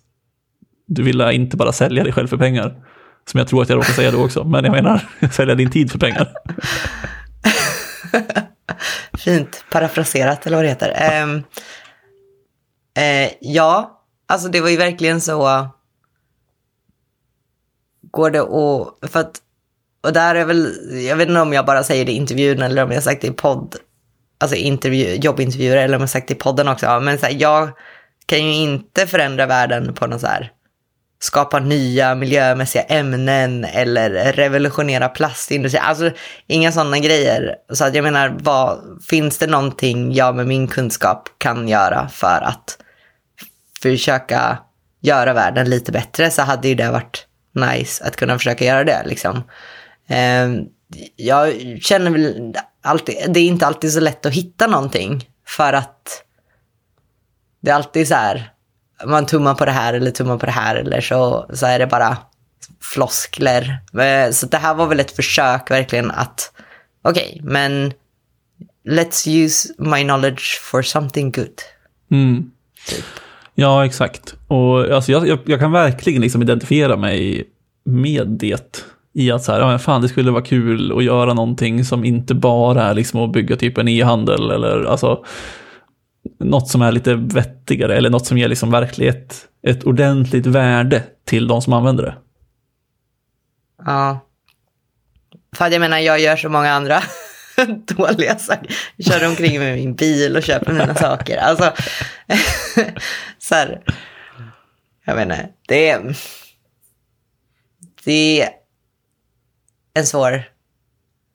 du 0.87 1.03
ville 1.03 1.33
inte 1.33 1.57
bara 1.57 1.71
sälja 1.71 2.03
dig 2.03 2.13
själv 2.13 2.27
för 2.27 2.37
pengar. 2.37 2.75
Som 3.25 3.37
jag 3.37 3.47
tror 3.47 3.61
att 3.61 3.69
jag 3.69 3.77
råkade 3.77 3.93
säga 3.93 4.11
då 4.11 4.25
också, 4.25 4.43
men 4.43 4.63
jag 4.63 4.71
menar 4.71 5.09
sälja 5.31 5.55
din 5.55 5.71
tid 5.71 5.91
för 5.91 5.99
pengar. 5.99 6.27
Fint 9.17 9.65
parafraserat 9.71 10.47
eller 10.47 10.57
vad 10.57 10.65
det 10.65 10.69
heter. 10.69 11.21
Um, 11.23 11.35
uh, 12.97 13.29
ja, 13.41 14.01
alltså 14.27 14.47
det 14.47 14.61
var 14.61 14.69
ju 14.69 14.77
verkligen 14.77 15.21
så. 15.21 15.67
Går 18.11 18.31
det 18.31 18.41
att, 18.41 19.11
för 19.11 19.19
att, 19.19 19.41
och 20.03 20.13
där 20.13 20.35
är 20.35 20.45
väl, 20.45 20.75
jag 21.07 21.15
vet 21.15 21.27
inte 21.27 21.41
om 21.41 21.53
jag 21.53 21.65
bara 21.65 21.83
säger 21.83 22.05
det 22.05 22.11
i 22.11 22.15
intervjun 22.15 22.61
eller 22.61 22.83
om 22.83 22.89
jag 22.89 22.97
har 22.97 23.01
sagt 23.01 23.21
det 23.21 23.27
i 23.27 23.31
podd, 23.31 23.75
alltså 24.37 24.55
intervju, 24.55 25.15
jobbintervjuer 25.15 25.77
eller 25.77 25.95
om 25.95 26.01
jag 26.01 26.07
har 26.07 26.07
sagt 26.07 26.27
det 26.27 26.33
i 26.33 26.37
podden 26.37 26.67
också. 26.67 26.99
Men 26.99 27.17
så 27.17 27.25
här, 27.25 27.35
jag 27.39 27.69
kan 28.25 28.45
ju 28.45 28.53
inte 28.53 29.07
förändra 29.07 29.45
världen 29.45 29.93
på 29.93 30.07
något 30.07 30.21
så 30.21 30.27
här, 30.27 30.51
skapa 31.23 31.59
nya 31.59 32.15
miljömässiga 32.15 32.83
ämnen 32.83 33.65
eller 33.65 34.33
revolutionera 34.33 35.09
plastindustrin. 35.09 35.83
Alltså 35.83 36.11
inga 36.47 36.71
sådana 36.71 36.99
grejer. 36.99 37.55
Så 37.69 37.85
att 37.85 37.95
jag 37.95 38.03
menar, 38.03 38.37
vad, 38.39 38.79
finns 39.09 39.37
det 39.37 39.47
någonting 39.47 40.13
jag 40.13 40.35
med 40.35 40.47
min 40.47 40.67
kunskap 40.67 41.29
kan 41.37 41.67
göra 41.67 42.09
för 42.09 42.41
att 42.41 42.77
försöka 43.81 44.57
göra 45.01 45.33
världen 45.33 45.69
lite 45.69 45.91
bättre 45.91 46.31
så 46.31 46.41
hade 46.41 46.67
ju 46.67 46.75
det 46.75 46.91
varit 46.91 47.27
nice 47.55 48.03
att 48.03 48.15
kunna 48.15 48.37
försöka 48.37 48.65
göra 48.65 48.83
det. 48.83 49.03
Liksom. 49.05 49.43
Ehm, 50.07 50.65
jag 51.15 51.53
känner 51.81 52.11
väl 52.11 52.53
alltid, 52.81 53.15
det 53.27 53.39
är 53.39 53.43
inte 53.43 53.67
alltid 53.67 53.93
så 53.93 53.99
lätt 53.99 54.25
att 54.25 54.33
hitta 54.33 54.67
någonting 54.67 55.29
för 55.47 55.73
att 55.73 56.23
det 57.61 57.71
är 57.71 57.75
alltid 57.75 58.07
så 58.07 58.15
här, 58.15 58.51
man 59.05 59.25
tummar 59.25 59.55
på 59.55 59.65
det 59.65 59.71
här 59.71 59.93
eller 59.93 60.11
tummar 60.11 60.37
på 60.37 60.45
det 60.45 60.51
här 60.51 60.75
eller 60.75 61.01
så, 61.01 61.45
så 61.53 61.65
är 61.65 61.79
det 61.79 61.87
bara 61.87 62.17
floskler. 62.81 63.79
Eh, 63.99 64.31
Så 64.31 64.45
det 64.45 64.57
här 64.57 64.73
var 64.73 64.87
väl 64.87 64.99
ett 64.99 65.11
försök 65.11 65.71
verkligen 65.71 66.11
att, 66.11 66.51
okej, 67.03 67.41
men 67.43 67.93
let's 68.89 69.27
use 69.29 69.73
my 69.77 70.03
knowledge 70.03 70.59
for 70.61 70.81
something 70.81 71.31
good. 71.31 71.61
Mm. 72.11 72.51
Ja, 73.55 73.85
exakt. 73.85 74.35
Och 74.47 74.79
alltså, 74.91 75.11
jag, 75.11 75.27
jag, 75.27 75.39
jag 75.45 75.59
kan 75.59 75.71
verkligen 75.71 76.21
liksom 76.21 76.41
identifiera 76.41 76.97
mig 76.97 77.43
med 77.85 78.27
det. 78.27 78.83
I 79.13 79.31
att 79.31 79.43
så 79.43 79.51
här, 79.51 79.59
ja, 79.59 79.67
men 79.67 79.79
fan 79.79 80.01
det 80.01 80.09
skulle 80.09 80.31
vara 80.31 80.43
kul 80.43 80.97
att 80.97 81.03
göra 81.03 81.33
någonting 81.33 81.85
som 81.85 82.05
inte 82.05 82.33
bara 82.33 82.83
är 82.83 82.93
liksom 82.93 83.19
att 83.19 83.31
bygga 83.31 83.55
typ 83.55 83.77
en 83.77 83.87
e-handel 83.87 84.51
eller 84.51 84.83
alltså 84.83 85.25
något 86.43 86.69
som 86.69 86.81
är 86.81 86.91
lite 86.91 87.15
vettigare 87.15 87.97
eller 87.97 88.09
något 88.09 88.25
som 88.25 88.37
ger 88.37 88.47
liksom 88.47 88.71
verklighet 88.71 89.47
ett, 89.67 89.83
ordentligt 89.83 90.45
värde 90.45 91.03
till 91.25 91.47
de 91.47 91.61
som 91.61 91.73
använder 91.73 92.03
det. 92.03 92.15
Ja. 93.85 94.19
För 95.55 95.69
jag 95.69 95.79
menar, 95.79 95.97
jag 95.97 96.19
gör 96.19 96.35
så 96.35 96.49
många 96.49 96.71
andra 96.71 97.03
dåliga 97.95 98.37
saker. 98.39 98.75
Jag 98.95 99.05
kör 99.05 99.27
omkring 99.27 99.59
med 99.59 99.75
min 99.75 99.95
bil 99.95 100.35
och 100.35 100.43
köper 100.43 100.73
mina 100.73 100.95
saker. 100.95 101.37
Alltså, 101.37 101.73
så 103.37 103.55
här, 103.55 103.81
jag 105.05 105.15
menar, 105.15 105.47
det 105.67 105.89
är, 105.89 106.17
det 108.03 108.41
är 108.41 108.49
en 109.93 110.05
svår 110.05 110.43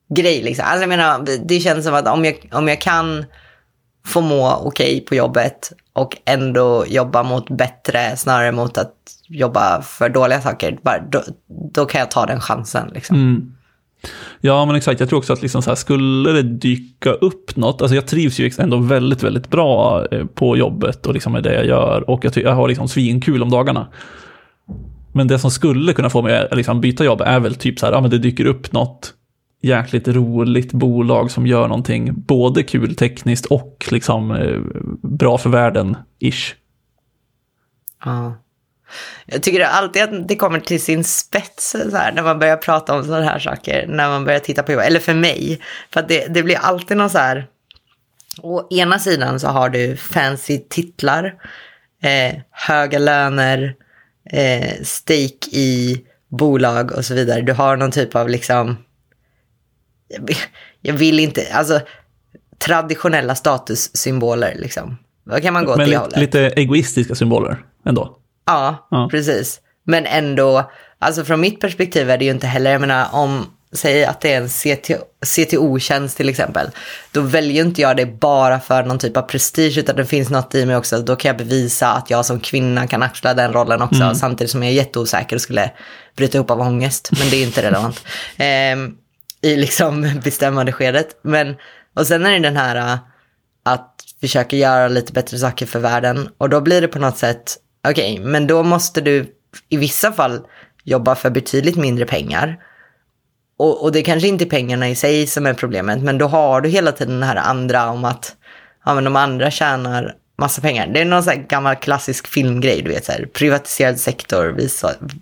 grej 0.09 0.43
liksom. 0.43 0.65
Alltså 0.65 0.83
jag 0.83 0.89
menar, 0.89 1.27
det 1.45 1.61
känns 1.61 1.85
som 1.85 1.95
att 1.95 2.09
om 2.09 2.25
jag, 2.25 2.49
om 2.53 2.69
jag 2.69 2.81
kan 2.81 3.25
få 4.07 4.21
må 4.21 4.55
okej 4.55 4.67
okay 4.67 5.01
på 5.01 5.15
jobbet 5.15 5.73
och 5.93 6.17
ändå 6.25 6.85
jobba 6.89 7.23
mot 7.23 7.51
bättre 7.51 8.17
snarare 8.17 8.53
mot 8.53 8.79
att 8.79 8.95
jobba 9.29 9.83
för 9.83 10.09
dåliga 10.09 10.41
saker. 10.41 10.79
Bara, 10.83 10.99
då, 10.99 11.23
då 11.73 11.85
kan 11.87 11.99
jag 11.99 12.11
ta 12.11 12.27
den 12.27 12.41
chansen. 12.41 12.91
Liksom. 12.95 13.17
Mm. 13.17 13.53
Ja, 14.41 14.65
men 14.65 14.77
exakt. 14.77 15.01
Jag 15.01 15.09
tror 15.09 15.19
också 15.19 15.33
att 15.33 15.43
liksom 15.43 15.63
så 15.63 15.71
här, 15.71 15.75
skulle 15.75 16.33
det 16.33 16.43
dyka 16.43 17.11
upp 17.11 17.57
något, 17.57 17.83
alltså 17.83 17.95
jag 17.95 18.07
trivs 18.07 18.39
ju 18.39 18.51
ändå 18.59 18.77
väldigt, 18.77 19.23
väldigt 19.23 19.49
bra 19.49 20.07
eh, 20.11 20.25
på 20.25 20.57
jobbet 20.57 21.07
och 21.07 21.15
liksom 21.15 21.33
med 21.33 21.43
det 21.43 21.55
jag 21.55 21.67
gör 21.67 22.11
och 22.11 22.25
jag, 22.25 22.37
jag 22.37 22.55
har 22.55 22.69
liksom 22.69 22.89
svinkul 22.89 23.43
om 23.43 23.51
dagarna. 23.51 23.87
Men 25.13 25.29
det 25.29 25.39
som 25.39 25.51
skulle 25.51 25.93
kunna 25.93 26.11
få 26.11 26.23
mig 26.23 26.39
att 26.39 26.53
eh, 26.53 26.57
liksom 26.57 26.81
byta 26.81 27.05
jobb 27.05 27.21
är 27.21 27.41
väl 27.41 27.55
typ 27.55 27.79
så 27.79 27.87
här, 27.87 27.93
ja 27.93 28.01
men 28.01 28.11
det 28.11 28.19
dyker 28.19 28.45
upp 28.45 28.73
något 28.73 29.15
jäkligt 29.67 30.09
roligt 30.09 30.73
bolag 30.73 31.31
som 31.31 31.47
gör 31.47 31.69
någonting 31.69 32.11
både 32.15 32.63
kul 32.63 32.97
tekniskt 32.97 33.47
och 33.47 33.89
liksom 33.91 34.31
eh, 34.31 34.61
bra 35.03 35.39
för 35.39 35.51
världen, 35.51 35.97
ish. 36.19 36.55
Ja. 38.05 38.35
Jag 39.27 39.43
tycker 39.43 39.61
alltid 39.61 40.03
att 40.03 40.29
det 40.29 40.37
kommer 40.37 40.61
till 40.61 40.83
sin 40.83 41.05
spets 41.05 41.77
så 41.91 41.97
här, 41.97 42.13
när 42.13 42.23
man 42.23 42.39
börjar 42.39 42.57
prata 42.57 42.97
om 42.97 43.05
sådana 43.05 43.25
här 43.25 43.39
saker, 43.39 43.87
när 43.89 44.09
man 44.09 44.25
börjar 44.25 44.41
titta 44.41 44.63
på 44.63 44.73
jobb, 44.73 44.83
eller 44.87 45.01
för 45.01 45.15
mig. 45.15 45.61
För 45.93 46.01
att 46.01 46.09
det, 46.09 46.27
det 46.35 46.43
blir 46.43 46.57
alltid 46.57 46.97
någon 46.97 47.11
så 47.11 47.19
här, 47.19 47.47
å 48.43 48.69
ena 48.71 48.99
sidan 48.99 49.41
så 49.41 49.49
har 49.49 49.69
du 49.69 49.97
fancy 49.97 50.59
titlar, 50.69 51.35
eh, 52.03 52.41
höga 52.51 52.99
löner, 52.99 53.75
eh, 54.31 54.83
stake 54.83 55.51
i 55.53 56.05
bolag 56.29 56.93
och 56.93 57.05
så 57.05 57.15
vidare. 57.15 57.41
Du 57.41 57.53
har 57.53 57.77
någon 57.77 57.91
typ 57.91 58.15
av 58.15 58.29
liksom, 58.29 58.77
jag 60.81 60.95
vill 60.95 61.21
inte, 61.21 61.47
alltså 61.53 61.81
traditionella 62.59 63.35
statussymboler 63.35 64.55
liksom. 64.57 64.99
Vad 65.25 65.43
kan 65.43 65.55
man 65.55 65.65
gå 65.65 65.77
Men 65.77 65.87
till 65.87 65.99
lite, 65.99 66.21
lite 66.21 66.41
egoistiska 66.41 67.15
symboler 67.15 67.59
ändå? 67.87 68.19
Ja, 68.47 68.89
ja, 68.91 69.09
precis. 69.11 69.61
Men 69.85 70.07
ändå, 70.07 70.71
alltså 70.99 71.25
från 71.25 71.41
mitt 71.41 71.61
perspektiv 71.61 72.11
är 72.11 72.19
det 72.19 72.25
ju 72.25 72.31
inte 72.31 72.47
heller, 72.47 72.73
jag 72.73 72.81
menar 72.81 73.09
om, 73.13 73.47
säg 73.73 74.05
att 74.05 74.21
det 74.21 74.33
är 74.33 74.41
en 74.41 74.49
CTO-tjänst 75.27 76.17
till 76.17 76.29
exempel, 76.29 76.71
då 77.13 77.21
väljer 77.21 77.65
inte 77.65 77.81
jag 77.81 77.97
det 77.97 78.07
bara 78.07 78.61
för 78.61 78.83
någon 78.83 78.99
typ 78.99 79.17
av 79.17 79.23
prestige, 79.23 79.79
utan 79.79 79.97
det 79.97 80.07
finns 80.07 80.31
något 80.31 80.55
i 80.55 80.67
mig 80.67 80.77
också, 80.77 80.99
då 80.99 81.17
kan 81.17 81.29
jag 81.29 81.37
bevisa 81.37 81.93
att 81.93 82.11
jag 82.11 82.27
som 82.27 82.41
kvinna 82.41 82.87
kan 82.87 83.03
axla 83.03 83.35
den 83.35 83.53
rollen 83.53 83.83
också, 83.83 84.03
mm. 84.03 84.15
samtidigt 84.15 84.51
som 84.51 84.63
jag 84.63 84.73
är 84.73 84.77
jätteosäker 84.77 85.37
och 85.37 85.43
skulle 85.43 85.71
bryta 86.17 86.39
ihop 86.39 86.51
av 86.51 86.61
ångest, 86.61 87.11
men 87.19 87.31
det 87.31 87.37
är 87.37 87.47
inte 87.47 87.63
relevant. 87.63 88.05
ehm, 88.37 88.95
i 89.43 89.57
liksom 89.57 90.21
bestämmande 90.25 90.73
skedet. 90.73 91.19
Men, 91.23 91.57
och 91.95 92.07
sen 92.07 92.27
är 92.27 92.33
det 92.33 92.39
den 92.39 92.57
här 92.57 92.77
äh, 92.77 92.99
att 93.65 94.05
försöka 94.21 94.57
göra 94.57 94.89
lite 94.89 95.13
bättre 95.13 95.39
saker 95.39 95.67
för 95.67 95.79
världen, 95.79 96.29
och 96.39 96.49
då 96.49 96.61
blir 96.61 96.81
det 96.81 96.89
på 96.89 96.99
något 96.99 97.19
sätt 97.19 97.59
Okej, 97.89 98.13
okay, 98.13 98.25
men 98.25 98.47
då 98.47 98.63
måste 98.63 99.01
du 99.01 99.27
i 99.69 99.77
vissa 99.77 100.13
fall 100.13 100.41
jobba 100.85 101.15
för 101.15 101.31
betydligt 101.31 101.77
mindre 101.77 102.07
pengar. 102.07 102.59
Och, 103.59 103.83
och 103.83 103.93
det 103.93 104.03
kanske 104.03 104.29
inte 104.29 104.45
är 104.45 104.49
pengarna 104.49 104.89
i 104.89 104.95
sig 104.95 105.27
som 105.27 105.47
är 105.47 105.55
problemet, 105.55 106.03
men 106.03 106.19
då 106.19 106.27
har 106.27 106.61
du 106.61 106.69
hela 106.69 106.93
tiden 106.93 107.21
det 107.21 107.27
här 107.27 107.37
andra 107.37 107.91
om 107.91 108.05
att 108.05 108.37
ja, 108.85 108.95
men 108.95 109.05
de 109.05 109.17
andra 109.17 109.51
tjänar 109.51 110.15
massa 110.39 110.61
pengar. 110.61 110.87
Det 110.87 111.01
är 111.01 111.05
någon 111.05 111.23
sån 111.23 111.47
gammal 111.47 111.77
klassisk 111.77 112.27
filmgrej, 112.27 112.83
du 112.83 112.91
vet 112.91 113.05
så 113.05 113.13
här, 113.13 113.27
privatiserad 113.27 114.01
sektor 114.01 114.53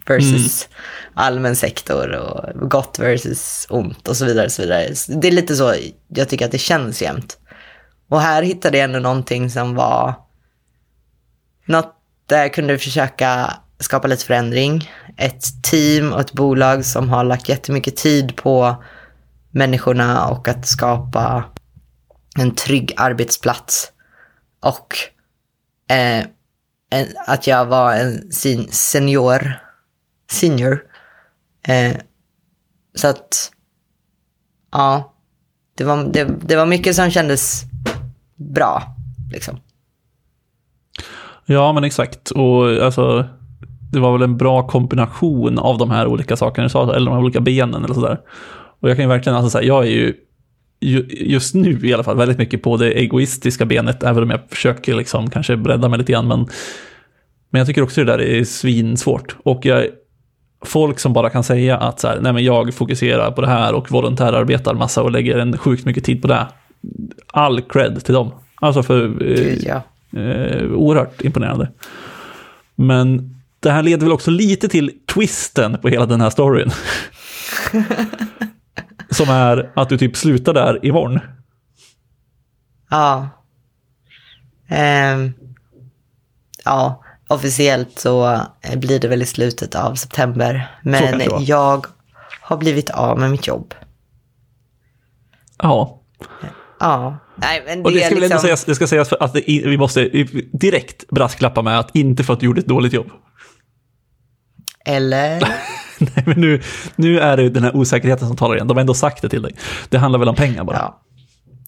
versus 0.07 0.69
mm. 0.69 0.79
allmän 1.15 1.57
sektor 1.57 2.09
och 2.13 2.71
gott 2.71 2.99
versus 2.99 3.67
ont 3.71 4.09
och 4.09 4.17
så 4.17 4.25
vidare. 4.25 4.47
Och 4.47 4.53
så 4.53 4.63
vidare. 4.63 4.89
Det 5.09 5.29
är 5.29 5.33
lite 5.33 5.57
så 5.57 5.75
jag 6.09 6.29
tycker 6.29 6.45
att 6.45 6.53
det 6.53 6.59
känns 6.59 7.03
jämt. 7.03 7.39
Och 8.09 8.21
här 8.21 8.43
hittade 8.43 8.79
jag 8.79 8.85
ändå 8.85 8.99
någonting 8.99 9.51
som 9.51 9.75
var 9.75 10.15
något 11.67 11.95
där 12.27 12.39
jag 12.39 12.55
kunde 12.55 12.79
försöka 12.79 13.51
skapa 13.81 14.09
lite 14.09 14.25
förändring. 14.25 14.91
Ett 15.17 15.63
team 15.63 16.13
och 16.13 16.21
ett 16.21 16.33
bolag 16.33 16.85
som 16.85 17.09
har 17.09 17.25
lagt 17.25 17.49
jättemycket 17.49 17.97
tid 17.97 18.37
på 18.37 18.85
människorna 19.51 20.29
och 20.29 20.49
att 20.49 20.67
skapa 20.67 21.45
en 22.39 22.55
trygg 22.55 22.95
arbetsplats. 22.97 23.93
Och 24.65 24.97
eh, 25.95 26.25
en, 26.91 27.07
att 27.27 27.47
jag 27.47 27.67
var 27.67 27.95
en 27.95 28.33
sin, 28.33 28.69
senior. 28.71 29.53
Senior. 30.31 30.83
Eh, 31.69 31.97
så 32.95 33.09
att, 33.09 33.51
ja, 34.73 35.15
det 35.75 35.85
var, 35.85 36.05
det, 36.05 36.29
det 36.43 36.57
var 36.57 36.67
mycket 36.67 36.97
som 36.97 37.11
kändes 37.11 37.63
bra. 38.37 38.83
Liksom. 39.33 39.61
Ja, 41.47 41.73
men 41.73 41.85
exakt. 41.85 42.31
Och 42.31 42.85
alltså, 42.85 43.29
det 43.93 44.01
var 44.01 44.13
väl 44.13 44.23
en 44.23 44.37
bra 44.37 44.67
kombination 44.67 45.59
av 45.59 45.79
de 45.79 45.91
här 45.91 46.07
olika 46.07 46.37
sakerna 46.37 46.67
du 46.67 46.71
sa, 46.71 46.83
eller 46.83 47.07
de 47.07 47.15
här 47.15 47.23
olika 47.23 47.41
benen 47.41 47.85
eller 47.85 47.95
sådär. 47.95 48.21
Och 48.81 48.91
jag 48.91 48.97
kan 48.97 49.05
ju 49.05 49.09
verkligen 49.09 49.37
alltså 49.37 49.51
säga, 49.51 49.69
jag 49.69 49.85
är 49.85 49.91
ju 49.91 50.15
just 50.81 51.55
nu 51.55 51.81
i 51.83 51.95
alla 51.95 52.05
fall 52.05 52.17
väldigt 52.17 52.39
mycket 52.39 52.63
på 52.63 52.77
det 52.77 52.93
egoistiska 52.93 53.65
benet, 53.65 54.03
även 54.03 54.23
om 54.23 54.31
jag 54.31 54.41
försöker 54.49 54.95
liksom 54.95 55.31
kanske 55.31 55.57
bredda 55.57 55.89
mig 55.89 55.99
lite 55.99 56.13
grann. 56.13 56.29
Men, 56.29 56.49
men 57.51 57.59
jag 57.59 57.67
tycker 57.67 57.83
också 57.83 58.05
det 58.05 58.13
där 58.13 58.21
är 58.21 58.45
svinsvårt. 58.45 59.37
Och 59.43 59.67
jag, 59.67 59.87
folk 60.65 60.99
som 60.99 61.13
bara 61.13 61.31
kan 61.31 61.45
säga 61.45 61.77
att 61.77 62.01
så 62.01 62.09
här, 62.09 62.21
nej 62.21 62.33
men 62.33 62.45
jag 62.45 62.75
fokuserar 62.75 63.31
på 63.31 63.41
det 63.41 63.47
här 63.47 63.73
och 63.73 63.91
volontärarbetar 63.91 64.75
massa 64.75 65.03
och 65.03 65.11
lägger 65.11 65.39
en 65.39 65.59
sjukt 65.59 65.85
mycket 65.85 66.05
tid 66.05 66.23
på 66.23 66.29
det. 66.29 66.47
All 67.27 67.61
cred 67.61 68.05
till 68.05 68.15
dem. 68.15 68.31
Alltså 68.55 68.83
för 68.83 69.09
Gud, 69.09 69.65
ja. 69.67 69.83
Eh, 70.21 70.73
oerhört 70.73 71.23
imponerande. 71.23 71.71
Men 72.75 73.35
det 73.61 73.71
här 73.71 73.83
leder 73.83 74.03
väl 74.03 74.13
också 74.13 74.31
lite 74.31 74.69
till 74.69 74.91
twisten 75.15 75.79
på 75.83 75.89
hela 75.89 76.07
den 76.07 76.21
här 76.21 76.31
storyn. 76.31 76.71
Som 79.15 79.29
är 79.29 79.73
att 79.77 79.89
du 79.89 79.99
typ 79.99 80.17
slutar 80.17 80.55
där 80.55 80.87
imorgon. 80.87 81.21
Ja. 82.91 83.29
Um, 85.15 85.35
ja, 86.65 87.03
officiellt 87.29 87.99
så 87.99 88.41
blir 88.77 89.01
det 89.01 89.09
väl 89.09 89.23
i 89.23 89.27
slutet 89.27 89.75
av 89.75 89.95
september. 89.95 90.79
Men 90.83 91.23
jag 91.45 91.87
har 92.41 92.57
blivit 92.57 92.91
av 92.91 93.19
med 93.19 93.31
mitt 93.31 93.47
jobb. 93.47 93.75
Ja. 95.59 96.01
Ja. 96.81 97.19
Nej, 97.37 97.63
men 97.67 97.79
det, 97.79 97.85
och 97.85 97.93
det 97.93 98.01
ska 98.05 98.15
liksom... 98.15 98.39
sägas, 98.41 98.65
det 98.65 98.75
ska 98.75 98.87
sägas 98.87 99.09
för 99.09 99.23
att 99.23 99.33
det, 99.33 99.45
vi 99.47 99.79
måste 99.79 100.09
direkt 100.53 101.11
brasklappa 101.11 101.63
med 101.63 101.79
att 101.79 101.97
inte 101.97 102.25
för 102.25 102.33
att 102.33 102.41
du 102.41 102.47
gjorde 102.47 102.61
ett 102.61 102.67
dåligt 102.67 102.93
jobb. 102.93 103.11
Eller? 104.85 105.41
Nej, 105.99 106.25
men 106.27 106.41
nu, 106.41 106.63
nu 106.97 107.21
är 107.21 107.37
det 107.37 107.49
den 107.49 107.63
här 107.63 107.77
osäkerheten 107.77 108.29
som 108.29 108.37
talar 108.37 108.55
igen. 108.55 108.69
De 108.69 108.77
har 108.77 108.81
ändå 108.81 108.95
sagt 108.95 109.23
det 109.23 109.29
till 109.29 109.43
dig. 109.43 109.55
Det 109.89 109.99
handlar 109.99 110.19
väl 110.19 110.29
om 110.29 110.35
pengar 110.35 110.65
bara? 110.65 110.77
Ja, 110.77 111.01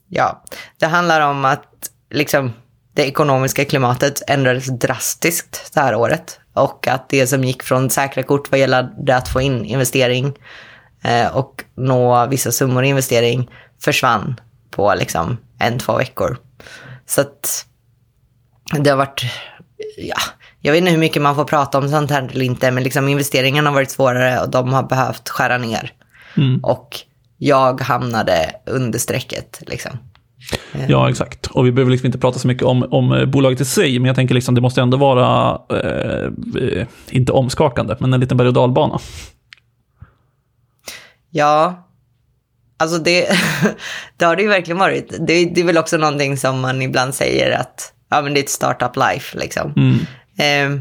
ja. 0.09 0.45
det 0.79 0.87
handlar 0.87 1.21
om 1.21 1.45
att 1.45 1.91
liksom, 2.11 2.53
det 2.95 3.07
ekonomiska 3.07 3.65
klimatet 3.65 4.23
ändrades 4.27 4.67
drastiskt 4.67 5.71
det 5.75 5.81
här 5.81 5.95
året. 5.95 6.41
Och 6.53 6.89
att 6.89 7.09
det 7.09 7.27
som 7.27 7.45
gick 7.45 7.63
från 7.63 7.91
säkra 7.91 8.23
kort 8.23 8.51
vad 8.51 8.61
gäller 8.61 9.11
att 9.11 9.29
få 9.29 9.41
in 9.41 9.65
investering 9.65 10.33
eh, 11.05 11.37
och 11.37 11.65
nå 11.75 12.27
vissa 12.27 12.53
summor 12.53 12.85
i 12.85 12.89
investering 12.89 13.51
försvann 13.81 14.41
på 14.71 14.95
liksom 14.95 15.39
en, 15.59 15.79
två 15.79 15.97
veckor. 15.97 16.39
Så 17.07 17.21
att 17.21 17.67
det 18.79 18.91
har 18.91 18.97
varit, 18.97 19.25
ja, 19.97 20.17
jag 20.67 20.73
vet 20.73 20.81
inte 20.81 20.91
hur 20.91 20.99
mycket 20.99 21.23
man 21.23 21.35
får 21.35 21.45
prata 21.45 21.79
om 21.79 21.89
sånt 21.89 22.11
här 22.11 22.29
eller 22.33 22.45
inte, 22.45 22.71
men 22.71 22.83
liksom 22.83 23.09
investeringarna 23.09 23.71
har 23.71 23.75
varit 23.75 23.91
svårare 23.91 24.41
och 24.41 24.51
de 24.51 24.73
har 24.73 24.83
behövt 24.83 25.29
skära 25.29 25.59
ner. 25.59 25.93
Mm. 26.37 26.61
Och 26.63 26.97
jag 27.39 27.81
hamnade 27.81 28.51
under 28.67 28.99
strecket 28.99 29.63
liksom. 29.67 29.91
Ja, 30.89 31.11
exakt. 31.11 31.47
Och 31.47 31.67
vi 31.67 31.73
behöver 31.73 31.91
liksom 31.91 32.07
inte 32.07 32.19
prata 32.19 32.39
så 32.39 32.49
mycket 32.49 32.63
om, 32.63 32.87
om 32.91 33.31
bolaget 33.31 33.61
i 33.61 33.65
sig, 33.65 33.99
men 33.99 34.07
jag 34.07 34.17
tänker 34.17 34.35
liksom 34.35 34.55
det 34.55 34.61
måste 34.61 34.81
ändå 34.81 34.97
vara, 34.97 35.61
eh, 35.83 36.87
inte 37.11 37.33
omskakande, 37.33 37.97
men 37.99 38.15
en 38.15 38.21
liten 38.21 38.37
berg 38.37 38.49
och 38.49 38.55
dalbana. 38.55 38.99
Ja, 41.31 41.83
Alltså 42.79 42.99
det, 42.99 43.29
det 44.17 44.25
har 44.25 44.37
det 44.37 44.43
ju 44.43 44.49
verkligen 44.49 44.79
varit. 44.79 45.09
Det, 45.27 45.45
det, 45.45 45.61
är 45.61 45.65
väl 45.65 45.79
också 45.79 45.97
någonting 45.97 46.37
som 46.37 46.61
man 46.61 46.83
ibland 46.83 47.15
säger 47.15 47.59
att 47.59 47.93
ja, 48.11 48.23
men 48.23 48.35
det 48.35 48.41
är 48.41 48.43
ett 48.43 48.51
startup 48.51 48.97
life. 48.97 49.39
Liksom. 49.39 49.73
Mm. 49.77 49.99
Eh, 50.39 50.81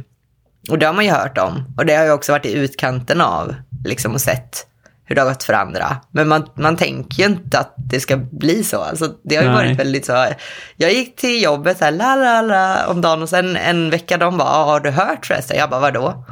och 0.69 0.79
det 0.79 0.85
har 0.85 0.93
man 0.93 1.05
ju 1.05 1.11
hört 1.11 1.37
om. 1.37 1.73
Och 1.77 1.85
det 1.85 1.95
har 1.95 2.05
ju 2.05 2.11
också 2.11 2.31
varit 2.31 2.45
i 2.45 2.53
utkanten 2.53 3.21
av 3.21 3.55
liksom, 3.85 4.13
och 4.13 4.21
sett 4.21 4.67
hur 5.05 5.15
det 5.15 5.21
har 5.21 5.29
gått 5.29 5.43
för 5.43 5.53
andra. 5.53 5.97
Men 6.11 6.27
man, 6.27 6.49
man 6.55 6.77
tänker 6.77 7.23
ju 7.23 7.25
inte 7.25 7.59
att 7.59 7.73
det 7.77 7.99
ska 7.99 8.17
bli 8.17 8.63
så. 8.63 8.81
Alltså, 8.81 9.11
det 9.23 9.35
har 9.35 9.43
ju 9.43 9.49
Nej. 9.49 9.57
varit 9.57 9.79
väldigt 9.79 10.05
så. 10.05 10.25
Jag 10.77 10.93
gick 10.93 11.15
till 11.15 11.43
jobbet 11.43 11.77
så 11.77 11.85
här, 11.85 11.91
la, 11.91 12.15
la, 12.15 12.41
la, 12.41 12.87
om 12.87 13.01
dagen 13.01 13.21
och 13.21 13.29
sen 13.29 13.57
en 13.57 13.89
vecka 13.89 14.17
de 14.17 14.37
bara, 14.37 14.49
har 14.49 14.79
du 14.79 14.89
hört 14.89 15.25
förresten? 15.25 15.57
Jag 15.57 15.69
bara, 15.69 15.79
vadå? 15.81 16.25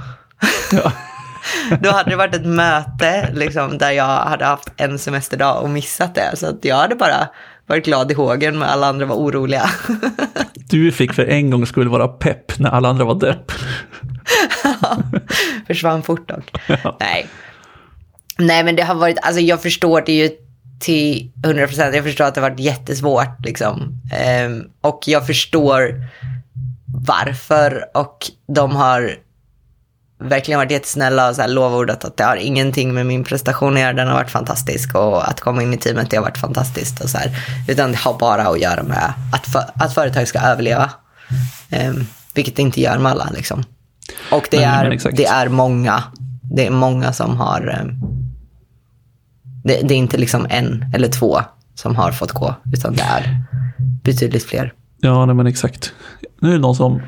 Ja. 0.72 0.92
Då 1.82 1.92
hade 1.92 2.10
det 2.10 2.16
varit 2.16 2.36
ett 2.36 2.46
möte 2.46 3.30
liksom, 3.34 3.78
där 3.78 3.92
jag 3.92 4.18
hade 4.18 4.46
haft 4.46 4.72
en 4.78 5.00
semesterdag 5.00 5.62
och 5.62 5.70
missat 5.70 6.16
det. 6.16 6.36
Så 6.36 6.48
att 6.48 6.66
jag 6.66 6.76
hade 6.76 6.96
bara 6.96 7.28
varit 7.68 7.86
glad 7.86 8.12
i 8.12 8.14
hågen 8.14 8.60
men 8.60 8.70
alla 8.70 8.88
andra 8.88 9.06
var 9.06 9.16
oroliga. 9.16 9.70
du 10.70 10.92
fick 10.92 11.14
för 11.14 11.26
en 11.26 11.50
gång 11.50 11.66
skulle 11.66 11.90
vara 11.90 12.08
pepp 12.08 12.60
när 12.60 12.70
alla 12.70 12.90
andra 12.90 13.06
var 13.06 13.16
depp. 13.16 13.52
försvann 15.68 16.04
fort 16.04 16.30
dock. 16.30 16.52
Ja. 16.68 16.98
Nej. 17.00 17.28
Nej 18.38 18.64
men 18.64 18.76
det 18.76 18.84
har 18.84 18.96
varit, 18.96 19.18
alltså 19.22 19.42
jag 19.42 19.62
förstår 19.62 20.02
det 20.06 20.14
ju 20.14 20.30
till 20.80 21.32
100 21.46 21.68
procent. 21.68 21.96
Jag 21.96 22.04
förstår 22.04 22.26
att 22.26 22.36
det 22.36 22.42
har 22.42 22.50
varit 22.50 22.60
jättesvårt 22.60 23.46
liksom. 23.46 24.02
Um, 24.46 24.70
och 24.82 25.04
jag 25.06 25.28
förstår 25.28 25.96
varför 26.86 27.84
och 27.94 28.18
de 28.48 28.76
har 28.76 29.16
verkligen 30.24 30.60
varit 30.60 30.72
jättesnälla 30.72 31.30
och 31.30 31.36
så 31.36 31.42
här 31.42 31.50
lovordat 31.50 32.06
att 32.06 32.18
det 32.18 32.24
har 32.24 32.36
ingenting 32.36 32.94
med 32.94 33.06
min 33.06 33.24
prestation 33.24 33.74
att 33.74 33.80
göra. 33.80 33.94
Den 33.94 34.08
har 34.08 34.16
varit 34.16 34.32
fantastisk 34.32 34.96
och 34.96 35.30
att 35.30 35.42
komma 35.42 35.64
in 35.64 35.74
i 35.74 35.78
teamet 35.78 36.10
det 36.10 36.18
har 36.18 36.24
varit 36.24 36.38
fantastiskt. 36.38 37.02
Och 37.02 37.10
så 37.10 37.18
här. 37.18 37.32
Utan 37.68 37.92
det 37.92 37.98
har 37.98 38.20
bara 38.20 38.48
att 38.48 38.60
göra 38.60 38.84
med 38.84 39.14
att, 39.34 39.48
för, 39.48 39.64
att 39.74 39.94
företag 39.94 40.28
ska 40.28 40.40
överleva. 40.40 40.92
Um, 41.88 42.08
vilket 42.34 42.56
det 42.56 42.62
inte 42.62 42.82
gör 42.82 42.98
med 42.98 43.12
alla. 43.12 43.30
Liksom. 43.34 43.64
Och 44.32 44.48
det, 44.52 44.58
Nej, 44.58 45.00
är, 45.06 45.12
det 45.12 45.26
är 45.26 45.50
många. 45.50 46.04
Det 46.42 46.68
är 46.68 46.72
många 46.72 47.14
som 47.14 47.38
har... 47.38 47.80
Um, 47.82 48.02
det, 49.64 49.82
det, 49.82 49.94
är 49.94 49.98
inte 49.98 50.18
liksom 50.18 50.48
en 50.50 50.86
eller 50.94 51.08
två 51.08 51.42
som 51.76 51.96
har 51.96 52.12
fått 52.12 52.32
gå, 52.32 52.56
utan 52.74 52.96
det 52.96 53.02
är 53.02 53.44
betydligt 54.04 54.44
fler. 54.44 54.74
Ja, 54.98 55.26
nej, 55.26 55.36
men 55.36 55.48
exakt. 55.48 55.94
Nu 56.42 56.50
är 56.50 56.54
det 56.54 56.60
någon 56.60 56.76
som 56.76 57.02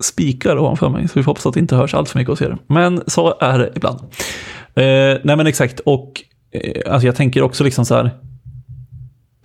spikar 0.00 0.58
ovanför 0.58 0.88
mig, 0.88 1.08
så 1.08 1.18
vi 1.18 1.22
får 1.22 1.30
hoppas 1.30 1.46
att 1.46 1.54
det 1.54 1.60
inte 1.60 1.76
hörs 1.76 1.94
allt 1.94 2.08
för 2.08 2.18
mycket 2.18 2.30
hos 2.30 2.42
er. 2.42 2.58
Men 2.66 3.02
så 3.06 3.38
är 3.40 3.58
det 3.58 3.72
ibland. 3.76 4.00
Eh, 4.74 5.20
nej 5.24 5.36
men 5.36 5.46
exakt, 5.46 5.80
och 5.80 6.22
eh, 6.50 6.92
alltså 6.92 7.06
jag 7.06 7.16
tänker 7.16 7.42
också 7.42 7.64
liksom 7.64 7.84
så 7.84 7.94
här. 7.94 8.10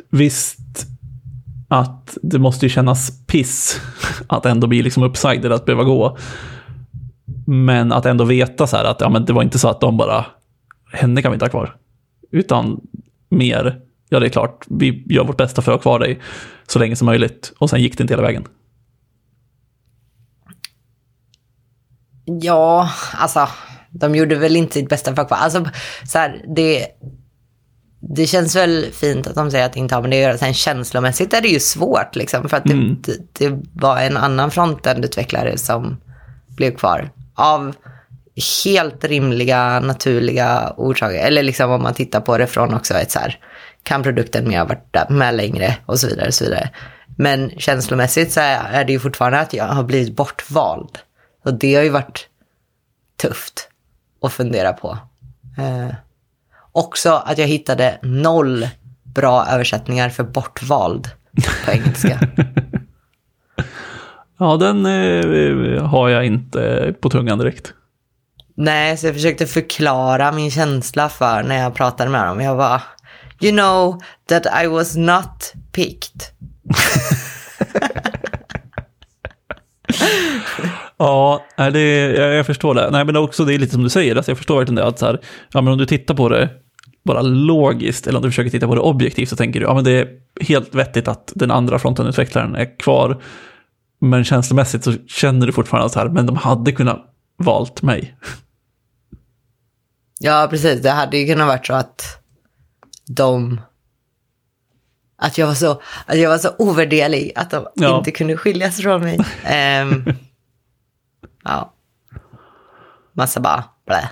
Visst 0.10 0.88
att 1.68 2.18
det 2.22 2.40
måste 2.40 2.66
ju 2.66 2.70
kännas 2.70 3.26
piss 3.26 3.82
att 4.28 4.46
ändå 4.46 4.68
bli 4.68 4.82
liksom 4.82 5.04
uppsagd 5.04 5.46
eller 5.46 5.56
att 5.56 5.66
behöva 5.66 5.84
gå. 5.84 6.18
Men 7.46 7.92
att 7.92 8.06
ändå 8.06 8.24
veta 8.24 8.68
så 8.68 8.78
här 8.78 8.84
att 8.84 9.02
ja, 9.02 9.10
men 9.10 9.26
det 9.26 9.34
var 9.34 9.44
inte 9.44 9.60
så 9.60 9.70
att 9.70 9.82
de 9.82 9.98
bara, 9.98 10.26
henne 10.94 11.22
kan 11.22 11.32
vi 11.32 11.36
inte 11.36 11.46
ha 11.46 11.50
kvar. 11.50 11.76
Utan 12.32 12.82
mer, 13.30 13.80
ja 14.10 14.20
det 14.20 14.26
är 14.26 14.30
klart, 14.30 14.66
vi 14.70 15.04
gör 15.10 15.24
vårt 15.24 15.38
bästa 15.38 15.62
för 15.62 15.72
att 15.72 15.78
ha 15.78 15.82
kvar 15.82 16.00
dig 16.00 16.20
så 16.68 16.80
länge 16.80 16.96
som 16.96 17.06
möjligt. 17.06 17.54
Och 17.58 17.70
sen 17.70 17.82
gick 17.82 17.98
det 17.98 18.02
inte 18.02 18.14
hela 18.14 18.24
vägen. 18.24 18.44
Ja, 22.42 22.90
alltså 23.14 23.48
de 23.92 24.16
gjorde 24.16 24.36
väl 24.36 24.56
inte 24.56 24.74
sitt 24.74 24.90
bästa 24.90 25.16
för 25.16 25.22
att 25.22 25.32
Alltså, 25.32 25.70
så 26.08 26.18
här, 26.18 26.46
det, 26.56 26.88
det 28.00 28.28
känns 28.28 28.56
väl 28.56 28.86
fint 28.94 29.28
att 29.28 29.36
de 29.36 29.52
säger 29.52 29.66
att 29.66 29.74
det 29.74 29.80
inte 29.80 29.96
har 29.96 30.02
med 30.02 30.12
det 30.12 30.18
att 30.18 30.22
göra. 30.22 30.38
Sen 30.38 30.54
känslomässigt 30.54 31.34
är 31.34 31.42
det 31.42 31.48
ju 31.48 31.60
svårt 31.60 32.16
liksom. 32.16 32.50
För 32.50 32.58
att 32.58 32.64
det, 32.64 32.74
mm. 32.74 33.02
det, 33.02 33.18
det 33.34 33.62
var 33.74 33.98
en 33.98 34.18
annan 34.18 34.52
frontendutvecklare 34.52 35.58
som 35.58 35.98
blev 36.48 36.72
kvar. 36.72 37.10
Av 37.36 37.76
helt 38.64 39.06
rimliga, 39.06 39.80
naturliga 39.80 40.74
orsaker. 40.78 41.18
Eller 41.18 41.44
liksom 41.44 41.72
om 41.72 41.84
man 41.84 41.94
tittar 41.94 42.22
på 42.22 42.38
det 42.38 42.48
från 42.48 42.74
också 42.74 42.94
ett 42.94 43.12
så 43.12 43.20
här, 43.20 43.40
kan 43.84 44.04
produkten 44.04 44.48
mer 44.48 44.66
varit 44.66 45.10
med 45.10 45.36
längre 45.36 45.78
och 45.86 46.00
så 46.00 46.08
vidare. 46.08 46.28
Och 46.28 46.34
så 46.34 46.44
vidare. 46.44 46.70
Men 47.18 47.52
känslomässigt 47.58 48.34
så 48.34 48.40
är 48.42 48.84
det 48.84 48.94
ju 48.94 49.00
fortfarande 49.00 49.40
att 49.40 49.54
jag 49.54 49.66
har 49.66 49.84
blivit 49.84 50.16
bortvald. 50.16 51.00
Och 51.44 51.54
det 51.54 51.76
har 51.76 51.84
ju 51.84 51.90
varit 51.90 52.28
tufft 53.22 53.70
att 54.22 54.34
fundera 54.34 54.74
på. 54.74 54.98
Eh, 55.58 55.96
också 56.72 57.12
att 57.12 57.38
jag 57.38 57.48
hittade 57.48 58.00
noll 58.04 58.68
bra 59.04 59.46
översättningar 59.46 60.10
för 60.10 60.24
bortvald 60.24 61.10
på 61.66 61.72
engelska. 61.72 62.20
ja, 64.38 64.58
den 64.58 64.86
eh, 64.86 65.84
har 65.84 66.10
jag 66.10 66.26
inte 66.26 66.94
på 67.02 67.10
tungan 67.10 67.40
direkt. 67.40 67.74
Nej, 68.56 68.98
så 68.98 69.08
jag 69.08 69.16
försökte 69.16 69.48
förklara 69.48 70.32
min 70.32 70.52
känsla 70.52 71.10
för 71.10 71.44
när 71.44 71.58
jag 71.58 71.76
pratade 71.76 72.10
med 72.10 72.28
dem. 72.28 72.42
Jag 72.42 72.56
var, 72.56 72.82
you 73.42 73.52
know 73.52 74.02
that 74.30 74.64
I 74.64 74.68
was 74.68 74.96
not 74.96 75.54
picked. 75.72 76.22
Ja, 81.02 81.42
det, 81.56 82.00
jag, 82.00 82.34
jag 82.34 82.46
förstår 82.46 82.74
det. 82.76 82.90
Nej, 82.92 83.06
men 83.06 83.16
också 83.16 83.46
det 83.46 83.54
är 83.54 83.58
lite 83.58 83.74
som 83.74 83.84
du 83.84 83.90
säger, 83.90 84.16
alltså 84.16 84.32
jag 84.32 84.38
förstår 84.38 84.58
verkligen 84.58 84.76
det. 84.76 84.86
Att 84.86 85.00
så 85.00 85.06
här, 85.06 85.22
ja, 85.54 85.62
men 85.62 85.74
om 85.74 85.78
du 85.78 85.86
tittar 85.86 86.16
på 86.16 86.30
det 86.30 86.50
bara 87.04 87.22
logiskt, 87.22 88.08
eller 88.08 88.18
om 88.18 88.24
du 88.24 88.30
försöker 88.30 88.50
titta 88.50 88.68
på 88.68 88.76
det 88.76 88.82
objektivt, 88.82 89.30
så 89.30 89.36
tänker 89.36 89.60
du 89.60 89.66
ja, 89.66 89.74
men 89.74 89.84
det 89.84 89.92
är 89.92 90.08
helt 90.42 90.76
vettigt 90.76 91.08
att 91.08 91.32
den 91.36 91.52
andra 91.52 91.80
frontenutvecklaren 91.80 92.56
är 92.56 92.80
kvar. 92.80 93.24
Men 94.02 94.24
känslomässigt 94.24 94.84
så 94.84 94.94
känner 95.08 95.48
du 95.48 95.54
fortfarande 95.54 95.90
så 95.90 96.00
här, 96.00 96.10
men 96.10 96.26
de 96.26 96.36
hade 96.36 96.72
kunnat 96.72 97.06
valt 97.38 97.82
mig. 97.82 98.18
Ja, 100.20 100.48
precis. 100.50 100.82
Det 100.82 100.90
hade 100.92 101.18
ju 101.18 101.28
kunnat 101.28 101.48
varit 101.48 101.66
så 101.66 101.74
att 101.74 102.24
de... 103.08 103.62
Att 105.18 105.38
jag 105.38 105.48
var 105.48 105.54
så, 105.54 105.82
att 106.06 106.18
jag 106.18 106.30
var 106.30 106.38
så 106.38 106.50
ovärderlig 106.58 107.32
att 107.36 107.52
de 107.52 107.68
ja. 107.76 107.98
inte 107.98 108.12
kunde 108.12 108.38
skiljas 108.38 108.78
från 108.78 109.02
mig. 109.02 109.20
Um, 109.82 110.14
Ja. 111.44 111.74
Massa 113.14 113.40
bara 113.40 113.64
blä. 113.88 114.10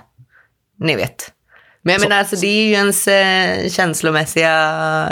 Ni 0.78 0.96
vet. 0.96 1.32
Men 1.82 1.92
jag 1.92 2.02
så. 2.02 2.08
menar, 2.08 2.18
alltså, 2.20 2.36
det 2.36 2.46
är 2.46 2.62
ju 2.62 2.72
ens 2.72 3.08
eh, 3.08 3.68
känslomässiga... 3.68 4.52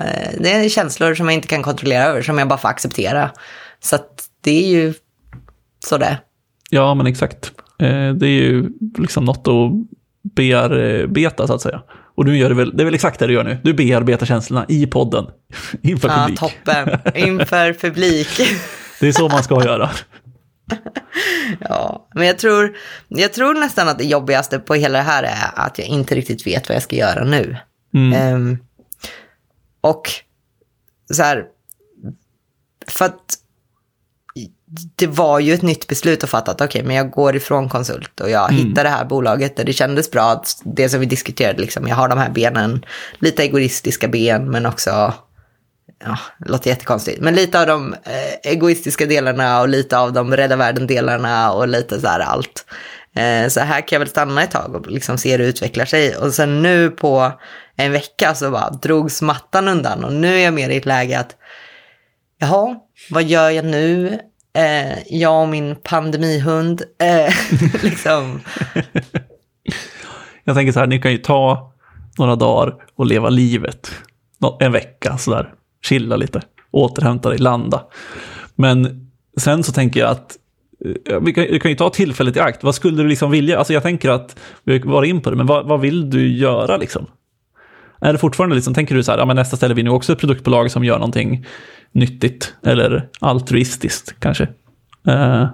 Eh, 0.04 0.40
det 0.40 0.52
är 0.52 0.68
känslor 0.68 1.14
som 1.14 1.26
jag 1.26 1.34
inte 1.34 1.48
kan 1.48 1.62
kontrollera 1.62 2.04
över, 2.04 2.22
som 2.22 2.38
jag 2.38 2.48
bara 2.48 2.58
får 2.58 2.68
acceptera. 2.68 3.30
Så 3.80 3.96
att 3.96 4.24
det 4.40 4.64
är 4.64 4.68
ju 4.68 4.94
så 5.84 5.98
det 5.98 6.18
Ja, 6.70 6.94
men 6.94 7.06
exakt. 7.06 7.52
Eh, 7.78 8.12
det 8.14 8.26
är 8.26 8.40
ju 8.40 8.70
liksom 8.98 9.24
något 9.24 9.48
att 9.48 9.72
bearbeta, 10.34 11.46
så 11.46 11.54
att 11.54 11.62
säga. 11.62 11.82
Och 12.14 12.24
du 12.24 12.36
gör 12.36 12.48
det 12.48 12.54
väl, 12.54 12.76
det 12.76 12.82
är 12.82 12.84
väl 12.84 12.94
exakt 12.94 13.18
det 13.18 13.26
du 13.26 13.32
gör 13.32 13.44
nu. 13.44 13.58
Du 13.62 13.74
bearbetar 13.74 14.26
känslorna 14.26 14.66
i 14.68 14.86
podden. 14.86 15.26
Inför 15.82 16.08
publik. 16.08 16.38
Ja, 16.42 16.48
toppen. 16.48 16.98
Inför 17.14 17.72
publik. 17.72 18.28
det 19.00 19.08
är 19.08 19.12
så 19.12 19.28
man 19.28 19.42
ska 19.42 19.64
göra. 19.64 19.90
Ja, 21.60 22.08
men 22.14 22.26
jag 22.26 22.38
tror, 22.38 22.76
jag 23.08 23.32
tror 23.32 23.54
nästan 23.54 23.88
att 23.88 23.98
det 23.98 24.04
jobbigaste 24.04 24.58
på 24.58 24.74
hela 24.74 24.98
det 24.98 25.04
här 25.04 25.22
är 25.22 25.50
att 25.54 25.78
jag 25.78 25.86
inte 25.86 26.14
riktigt 26.14 26.46
vet 26.46 26.68
vad 26.68 26.76
jag 26.76 26.82
ska 26.82 26.96
göra 26.96 27.24
nu. 27.24 27.56
Mm. 27.94 28.34
Um, 28.34 28.58
och 29.80 30.10
så 31.10 31.22
här, 31.22 31.44
för 32.86 33.04
att 33.04 33.38
det 34.96 35.06
var 35.06 35.40
ju 35.40 35.54
ett 35.54 35.62
nytt 35.62 35.86
beslut 35.86 36.24
att 36.24 36.30
fatta 36.30 36.50
att 36.50 36.60
okej, 36.60 36.66
okay, 36.66 36.82
men 36.82 36.96
jag 36.96 37.10
går 37.10 37.36
ifrån 37.36 37.68
konsult 37.68 38.20
och 38.20 38.30
jag 38.30 38.52
mm. 38.52 38.66
hittar 38.66 38.84
det 38.84 38.90
här 38.90 39.04
bolaget 39.04 39.56
där 39.56 39.64
det 39.64 39.72
kändes 39.72 40.10
bra. 40.10 40.30
Att 40.30 40.62
det 40.64 40.88
som 40.88 41.00
vi 41.00 41.06
diskuterade, 41.06 41.60
liksom, 41.60 41.88
jag 41.88 41.96
har 41.96 42.08
de 42.08 42.18
här 42.18 42.30
benen, 42.30 42.84
lite 43.18 43.42
egoistiska 43.42 44.08
ben, 44.08 44.50
men 44.50 44.66
också 44.66 45.14
ja, 46.04 46.18
det 46.38 46.48
låter 46.48 46.70
jättekonstigt, 46.70 47.20
men 47.20 47.34
lite 47.34 47.60
av 47.60 47.66
de 47.66 47.94
eh, 47.94 48.52
egoistiska 48.52 49.06
delarna 49.06 49.60
och 49.60 49.68
lite 49.68 49.98
av 49.98 50.12
de 50.12 50.36
rädda 50.36 50.56
världen-delarna 50.56 51.52
och 51.52 51.68
lite 51.68 52.00
så 52.00 52.06
här 52.06 52.20
allt. 52.20 52.64
Eh, 53.14 53.48
så 53.48 53.60
här 53.60 53.80
kan 53.80 53.96
jag 53.96 54.00
väl 54.00 54.08
stanna 54.08 54.42
ett 54.42 54.50
tag 54.50 54.74
och 54.74 54.90
liksom 54.90 55.18
se 55.18 55.30
hur 55.30 55.38
det 55.38 55.44
utvecklar 55.44 55.84
sig. 55.84 56.16
Och 56.16 56.34
sen 56.34 56.62
nu 56.62 56.90
på 56.90 57.32
en 57.76 57.92
vecka 57.92 58.34
så 58.34 58.50
bara 58.50 58.70
drogs 58.70 59.22
mattan 59.22 59.68
undan 59.68 60.04
och 60.04 60.12
nu 60.12 60.34
är 60.34 60.44
jag 60.44 60.54
mer 60.54 60.68
i 60.68 60.76
ett 60.76 60.86
läge 60.86 61.18
att 61.18 61.36
jaha, 62.38 62.76
vad 63.10 63.24
gör 63.24 63.50
jag 63.50 63.64
nu? 63.64 64.18
Eh, 64.56 64.98
jag 65.06 65.42
och 65.42 65.48
min 65.48 65.76
pandemihund, 65.82 66.82
eh, 67.02 67.34
liksom. 67.82 68.40
Jag 70.44 70.56
tänker 70.56 70.72
så 70.72 70.78
här, 70.78 70.86
ni 70.86 71.00
kan 71.00 71.12
ju 71.12 71.18
ta 71.18 71.72
några 72.18 72.36
dagar 72.36 72.74
och 72.96 73.06
leva 73.06 73.28
livet. 73.28 73.90
En 74.60 74.72
vecka 74.72 75.18
sådär 75.18 75.52
chilla 75.84 76.16
lite, 76.16 76.42
återhämta 76.70 77.28
dig, 77.28 77.38
landa. 77.38 77.82
Men 78.54 79.10
sen 79.36 79.62
så 79.62 79.72
tänker 79.72 80.00
jag 80.00 80.10
att 80.10 80.36
eh, 81.06 81.20
vi 81.20 81.32
kan, 81.32 81.44
vi 81.44 81.60
kan 81.60 81.70
ju 81.70 81.76
ta 81.76 81.90
tillfället 81.90 82.36
i 82.36 82.40
akt. 82.40 82.64
Vad 82.64 82.74
skulle 82.74 83.02
du 83.02 83.08
liksom 83.08 83.30
vilja? 83.30 83.58
Alltså 83.58 83.72
jag 83.72 83.82
tänker 83.82 84.10
att, 84.10 84.36
vi 84.64 84.78
har 84.78 84.86
varit 84.86 85.08
in 85.08 85.20
på 85.20 85.30
det, 85.30 85.36
men 85.36 85.46
vad, 85.46 85.66
vad 85.66 85.80
vill 85.80 86.10
du 86.10 86.28
göra 86.28 86.76
liksom? 86.76 87.06
Är 88.00 88.12
det 88.12 88.18
fortfarande 88.18 88.56
liksom, 88.56 88.74
tänker 88.74 88.94
du 88.94 89.02
så 89.02 89.12
här, 89.12 89.18
ja 89.18 89.24
men 89.24 89.36
nästa 89.36 89.56
ställe 89.56 89.74
vi 89.74 89.82
nu 89.82 89.90
också 89.90 90.12
ett 90.12 90.18
produktbolag 90.18 90.70
som 90.70 90.84
gör 90.84 90.98
någonting 90.98 91.46
nyttigt 91.92 92.54
eller 92.66 93.08
altruistiskt 93.20 94.14
kanske? 94.20 94.48
Uh. 95.08 95.46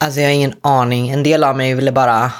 Alltså 0.00 0.20
jag 0.20 0.28
har 0.28 0.34
ingen 0.34 0.54
aning. 0.60 1.08
En 1.08 1.22
del 1.22 1.44
av 1.44 1.56
mig 1.56 1.74
ville 1.74 1.92
bara 1.92 2.32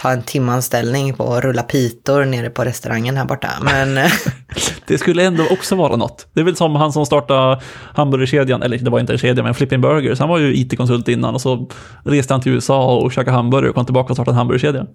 ta 0.00 0.10
en 0.12 0.22
timanställning 0.22 1.14
på 1.14 1.34
att 1.34 1.44
rulla 1.44 1.62
pitor 1.62 2.24
nere 2.24 2.50
på 2.50 2.64
restaurangen 2.64 3.16
här 3.16 3.24
borta. 3.24 3.48
Men... 3.62 3.94
det 4.86 4.98
skulle 4.98 5.24
ändå 5.24 5.46
också 5.50 5.76
vara 5.76 5.96
något. 5.96 6.26
Det 6.32 6.40
är 6.40 6.44
väl 6.44 6.56
som 6.56 6.76
han 6.76 6.92
som 6.92 7.06
startade 7.06 7.60
hamburgerkedjan, 7.94 8.62
eller 8.62 8.78
det 8.78 8.90
var 8.90 9.00
inte 9.00 9.12
en 9.12 9.18
kedja, 9.18 9.42
men 9.42 9.54
Flipping 9.54 9.80
Burgers. 9.80 10.18
Han 10.18 10.28
var 10.28 10.38
ju 10.38 10.56
IT-konsult 10.56 11.08
innan 11.08 11.34
och 11.34 11.40
så 11.40 11.70
reste 12.04 12.34
han 12.34 12.40
till 12.40 12.52
USA 12.52 12.96
och 12.96 13.12
käkade 13.12 13.36
hamburgare 13.36 13.68
och 13.68 13.74
kom 13.74 13.84
tillbaka 13.84 14.10
och 14.12 14.16
startade 14.16 14.34
en 14.34 14.38
hamburgerkedja. 14.38 14.86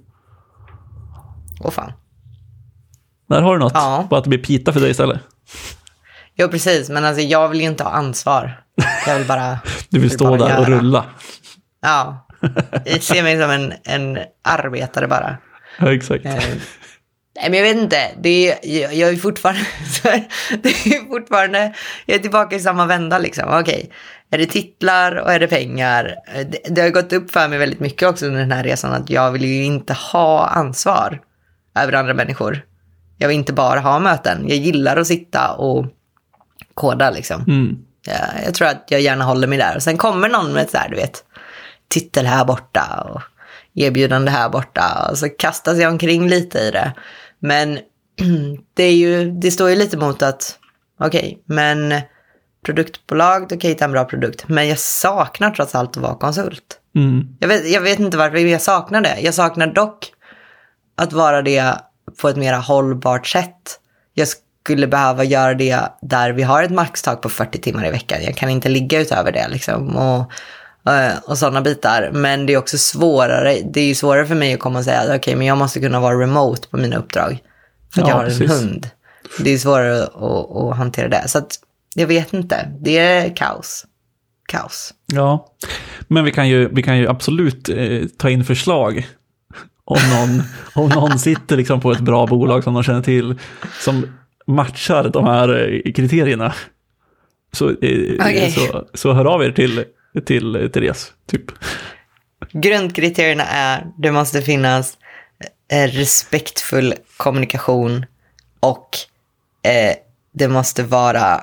Åh 1.60 1.72
fan. 1.72 1.91
Där 3.30 3.41
har 3.41 3.54
du 3.54 3.60
något. 3.60 3.74
Ja. 3.76 4.08
Bara 4.10 4.18
att 4.18 4.24
det 4.24 4.30
blir 4.30 4.44
pita 4.44 4.74
för 4.74 4.80
dig 4.80 4.91
istället. 4.91 5.22
Jo, 6.36 6.48
precis. 6.48 6.89
Men 6.89 7.06
alltså, 7.06 7.22
jag 7.22 7.50
vill 7.50 7.62
ju 7.62 7.68
inte 7.68 7.84
ha 7.84 7.91
ansvar. 7.91 8.62
Jag 9.08 9.18
vill 9.18 9.28
bara... 9.28 9.60
Du 9.89 10.00
vill 10.00 10.02
vill 10.02 10.12
stå 10.12 10.36
där 10.38 10.60
och 10.60 10.70
göra. 10.70 10.80
rulla. 10.80 11.06
Ja. 11.82 12.28
Jag 12.86 13.04
ser 13.04 13.24
mig 13.24 13.41
som 13.41 13.52
en, 13.52 13.74
en 13.84 14.19
arbetare 14.43 15.08
bara. 15.08 15.38
Ja, 15.80 15.93
exakt. 15.93 16.26
Eh, 16.26 16.34
Nej, 17.41 17.50
men 17.50 17.54
jag 17.54 17.63
vet 17.63 17.78
inte. 17.78 18.12
Det 18.21 18.52
är, 18.52 18.58
jag, 18.82 18.93
jag 18.93 19.10
är 19.10 19.15
fortfarande... 19.15 19.62
det 20.63 20.69
är 20.69 21.08
fortfarande... 21.10 21.74
Jag 22.06 22.15
är 22.15 22.19
tillbaka 22.19 22.56
i 22.56 22.60
samma 22.60 22.86
vända 22.86 23.19
liksom. 23.19 23.60
Okej, 23.60 23.91
är 24.32 24.38
det 24.38 24.45
titlar 24.45 25.15
och 25.15 25.32
är 25.32 25.39
det 25.39 25.48
pengar? 25.48 26.15
Eh, 26.36 26.48
Det, 26.48 26.76
det 26.76 26.82
har 26.82 26.89
gått 26.89 27.13
upp 27.13 27.32
för 27.32 27.48
mig 27.48 27.60
väldigt 27.60 27.80
mycket 27.80 28.10
också 28.10 28.26
under 28.26 28.39
den 28.39 28.52
här 28.52 28.63
resan 28.63 28.93
att 28.93 29.10
jag 29.10 29.32
vill 29.32 29.45
ju 29.45 29.63
inte 29.63 29.93
ha 29.93 30.48
ansvar 30.48 31.21
över 31.80 31.93
andra 31.93 32.13
människor. 32.13 32.62
Jag 33.17 33.28
vill 33.28 33.38
inte 33.38 33.54
bara 33.54 33.80
ha 33.80 34.00
möten. 34.00 34.45
Jag 34.50 34.58
gillar 34.58 34.98
att 34.98 35.08
sitta 35.08 35.52
och 35.52 35.86
koda 36.74 37.12
liksom. 37.12 37.41
Mm. 37.48 37.78
Jag, 38.08 38.45
jag 38.45 38.54
tror 38.54 38.67
att 38.67 38.86
jag 38.88 39.02
gärna 39.02 39.24
håller 39.26 39.48
mig 39.48 39.58
där. 39.58 39.76
Och 39.76 39.84
sen 39.84 39.98
kommer 39.98 40.30
någon 40.30 40.54
med 40.54 40.69
så 40.69 40.78
här, 40.78 40.89
du 40.89 40.95
vet, 40.95 41.24
titel 41.95 42.25
här 42.25 42.45
borta 42.45 43.10
och 43.10 43.21
erbjudande 43.75 44.31
här 44.31 44.49
borta. 44.49 45.08
Och 45.12 45.17
så 45.17 45.29
kastas 45.29 45.77
jag 45.77 45.91
omkring 45.91 46.27
lite 46.27 46.60
i 46.60 46.71
det. 46.71 46.93
Men 47.39 47.79
det, 48.73 48.84
är 48.84 48.93
ju, 48.93 49.31
det 49.31 49.51
står 49.51 49.69
ju 49.69 49.75
lite 49.75 49.97
mot 49.97 50.21
att, 50.21 50.60
okej, 50.99 51.43
men 51.45 52.01
produktbolag, 52.65 53.41
då 53.41 53.47
kan 53.47 53.60
jag 53.62 53.69
hitta 53.69 53.86
en 53.86 53.91
bra 53.91 54.05
produkt. 54.05 54.47
Men 54.47 54.67
jag 54.67 54.79
saknar 54.79 55.51
trots 55.51 55.75
allt 55.75 55.97
att 55.97 56.03
vara 56.03 56.15
konsult. 56.15 56.79
Mm. 56.95 57.38
Jag 57.39 57.47
vet, 57.47 57.69
jag 57.69 57.81
vet 57.81 57.99
inte 57.99 58.17
varför, 58.17 58.34
men 58.34 58.49
jag 58.49 58.62
saknar 58.62 59.01
det. 59.01 59.19
Jag 59.19 59.34
saknar 59.34 59.67
dock 59.67 60.12
att 60.95 61.13
vara 61.13 61.41
det 61.41 61.75
på 62.21 62.29
ett 62.29 62.38
mer 62.38 62.53
hållbart 62.53 63.27
sätt. 63.27 63.79
Jag 64.13 64.27
skulle 64.63 64.88
behöva 64.88 65.23
göra 65.23 65.53
det 65.53 65.79
där 66.01 66.31
vi 66.31 66.43
har 66.43 66.63
ett 66.63 66.71
maxtak 66.71 67.21
på 67.21 67.29
40 67.29 67.62
timmar 67.62 67.88
i 67.88 67.91
veckan. 67.91 68.23
Jag 68.23 68.36
kan 68.36 68.49
inte 68.49 68.69
ligga 68.69 68.99
utöver 68.99 69.31
det 69.31 69.47
liksom. 69.47 69.95
Och, 69.95 70.31
och 71.26 71.38
sådana 71.38 71.62
bitar. 71.62 72.10
Men 72.13 72.45
det 72.45 72.54
är 72.54 72.58
också 72.58 72.78
svårare. 72.78 73.58
Det 73.74 73.82
är 73.82 73.88
ju 73.88 73.95
svårare 73.95 74.26
för 74.26 74.36
mig 74.36 74.54
att 74.54 74.60
komma 74.60 74.80
och 74.80 74.86
säga 74.86 75.00
att 75.02 75.15
okej, 75.19 75.36
men 75.36 75.48
jag 75.48 75.58
måste 75.58 75.80
kunna 75.80 76.00
vara 76.00 76.21
remote 76.21 76.67
på 76.67 76.78
mina 76.78 76.95
uppdrag. 76.98 77.39
För 77.93 78.02
att 78.02 78.08
Ja, 78.08 78.13
jag 78.13 78.17
har 78.17 78.26
precis. 78.26 78.41
en 78.41 78.58
hund. 78.58 78.89
Det 79.39 79.50
är 79.50 79.58
svårare 79.58 80.04
att, 80.04 80.15
att, 80.15 80.56
att 80.56 80.78
hantera 80.78 81.08
det. 81.08 81.28
Så 81.28 81.38
att, 81.38 81.60
jag 81.95 82.08
vet 82.08 82.34
inte. 82.34 82.71
Det 82.80 82.98
är 82.98 83.36
kaos. 83.36 83.86
Kaos. 84.48 84.93
Ja, 85.13 85.48
men 86.08 86.24
vi 86.24 86.32
kan 86.32 86.50
ju, 86.50 86.69
vi 86.74 86.84
kan 86.84 86.98
ju 86.98 87.08
absolut 87.08 87.69
eh, 87.69 88.02
ta 88.17 88.30
in 88.30 88.45
förslag. 88.45 89.08
Om 89.86 90.00
någon, 90.13 90.43
om 90.86 90.89
någon 90.89 91.19
sitter 91.19 91.58
liksom 91.58 91.82
på 91.82 91.91
ett 91.91 92.00
bra 92.00 92.28
bolag 92.28 92.63
som 92.63 92.74
de 92.74 92.84
känner 92.84 93.02
till, 93.02 93.39
som 93.80 94.08
matchar 94.48 95.10
de 95.10 95.26
här 95.26 95.71
eh, 95.86 95.93
kriterierna. 95.93 96.54
Så, 97.52 97.69
eh, 97.69 98.15
Okej. 98.19 98.52
så, 98.52 98.88
så 98.93 99.13
hör 99.13 99.26
av 99.26 99.43
er 99.43 99.52
till, 99.52 99.84
till 100.21 100.69
Therese, 100.73 101.13
typ. 101.28 101.41
Grundkriterierna 102.51 103.43
är 103.43 103.88
det 103.97 104.12
måste 104.12 104.41
finnas 104.41 104.97
eh, 105.71 105.88
respektfull 105.91 106.93
kommunikation 107.17 108.06
och 108.60 108.89
eh, 109.63 109.95
det 110.34 110.47
måste 110.47 110.84
vara 110.84 111.36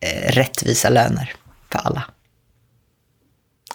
eh, 0.00 0.32
rättvisa 0.32 0.88
löner 0.88 1.32
för 1.72 1.78
alla. 1.78 2.04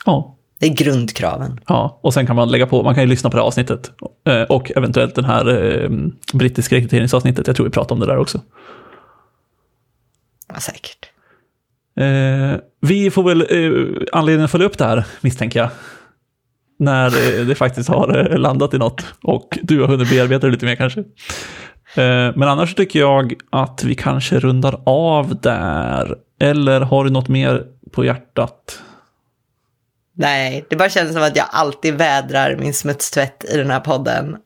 Ja, 0.05 0.37
Det 0.59 0.65
är 0.65 0.73
grundkraven. 0.73 1.59
ja, 1.67 1.99
och 2.03 2.13
sen 2.13 2.27
kan 2.27 2.35
man 2.35 2.51
lägga 2.51 2.67
på, 2.67 2.83
man 2.83 2.93
kan 2.95 3.03
ju 3.03 3.09
lyssna 3.09 3.29
på 3.29 3.37
det 3.37 3.41
här 3.41 3.47
avsnittet. 3.47 3.91
Eh, 4.27 4.41
och 4.41 4.71
eventuellt 4.75 5.15
den 5.15 5.25
här 5.25 5.47
eh, 5.83 5.89
brittiska 6.33 6.75
rekryteringsavsnittet, 6.75 7.47
jag 7.47 7.55
tror 7.55 7.65
vi 7.65 7.71
pratade 7.71 7.93
om 7.93 7.99
det 7.99 8.05
där 8.13 8.17
också. 8.17 8.41
Ja, 10.47 10.59
säkert. 10.59 11.09
Eh, 11.99 12.59
vi 12.81 13.11
får 13.11 13.23
väl 13.23 13.41
eh, 13.41 14.07
anledning 14.11 14.45
att 14.45 14.51
följa 14.51 14.67
upp 14.67 14.77
det 14.77 14.85
här, 14.85 15.05
misstänker 15.21 15.59
jag. 15.59 15.69
När 16.79 17.05
eh, 17.05 17.45
det 17.45 17.55
faktiskt 17.55 17.89
har 17.89 18.31
eh, 18.31 18.37
landat 18.37 18.73
i 18.73 18.77
något 18.77 19.05
och 19.23 19.59
du 19.63 19.81
har 19.81 19.87
hunnit 19.87 20.09
bearbeta 20.09 20.47
det 20.47 20.51
lite 20.51 20.65
mer 20.65 20.75
kanske. 20.75 20.99
Eh, 21.95 22.35
men 22.35 22.43
annars 22.43 22.75
tycker 22.75 22.99
jag 22.99 23.33
att 23.49 23.83
vi 23.83 23.95
kanske 23.95 24.39
rundar 24.39 24.81
av 24.85 25.41
där. 25.41 26.15
Eller 26.39 26.81
har 26.81 27.03
du 27.03 27.09
något 27.09 27.27
mer 27.27 27.63
på 27.91 28.05
hjärtat? 28.05 28.81
Nej, 30.17 30.65
det 30.69 30.75
bara 30.75 30.89
känns 30.89 31.13
som 31.13 31.23
att 31.23 31.35
jag 31.35 31.45
alltid 31.51 31.93
vädrar 31.93 32.55
min 32.55 32.73
smutstvätt 32.73 33.45
i 33.53 33.57
den 33.57 33.71
här 33.71 33.79
podden. 33.79 34.37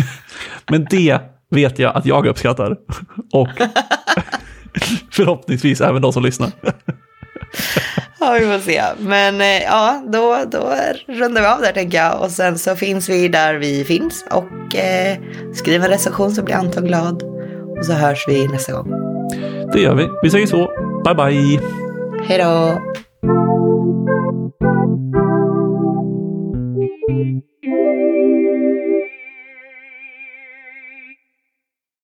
Men 0.70 0.86
det 0.90 1.18
vet 1.50 1.78
jag 1.78 1.96
att 1.96 2.06
jag 2.06 2.26
uppskattar. 2.26 2.76
Och 3.32 3.48
Förhoppningsvis 5.10 5.80
även 5.80 6.02
de 6.02 6.12
som 6.12 6.22
lyssnar. 6.22 6.50
Ja, 8.20 8.36
vi 8.40 8.46
får 8.46 8.58
se. 8.58 8.82
Men 8.98 9.40
eh, 9.40 9.62
ja, 9.62 10.02
då, 10.06 10.38
då 10.50 10.72
rundar 11.06 11.42
vi 11.42 11.48
av 11.48 11.60
där 11.60 11.72
tänker 11.72 11.98
jag. 11.98 12.20
Och 12.20 12.30
sen 12.30 12.58
så 12.58 12.76
finns 12.76 13.08
vi 13.08 13.28
där 13.28 13.54
vi 13.54 13.84
finns. 13.84 14.24
Och 14.30 14.76
eh, 14.76 15.18
skriv 15.54 15.82
en 15.82 15.88
recension 15.88 16.30
så 16.30 16.42
blir 16.42 16.54
Anton 16.54 16.84
glad. 16.84 17.22
Och 17.78 17.86
så 17.86 17.92
hörs 17.92 18.24
vi 18.28 18.48
nästa 18.48 18.72
gång. 18.72 18.90
Det 19.72 19.80
gör 19.80 19.94
vi. 19.94 20.08
Vi 20.22 20.30
säger 20.30 20.46
så. 20.46 20.70
Bye, 21.04 21.14
bye. 21.14 21.60
Hej 22.28 22.38
då. 22.38 22.78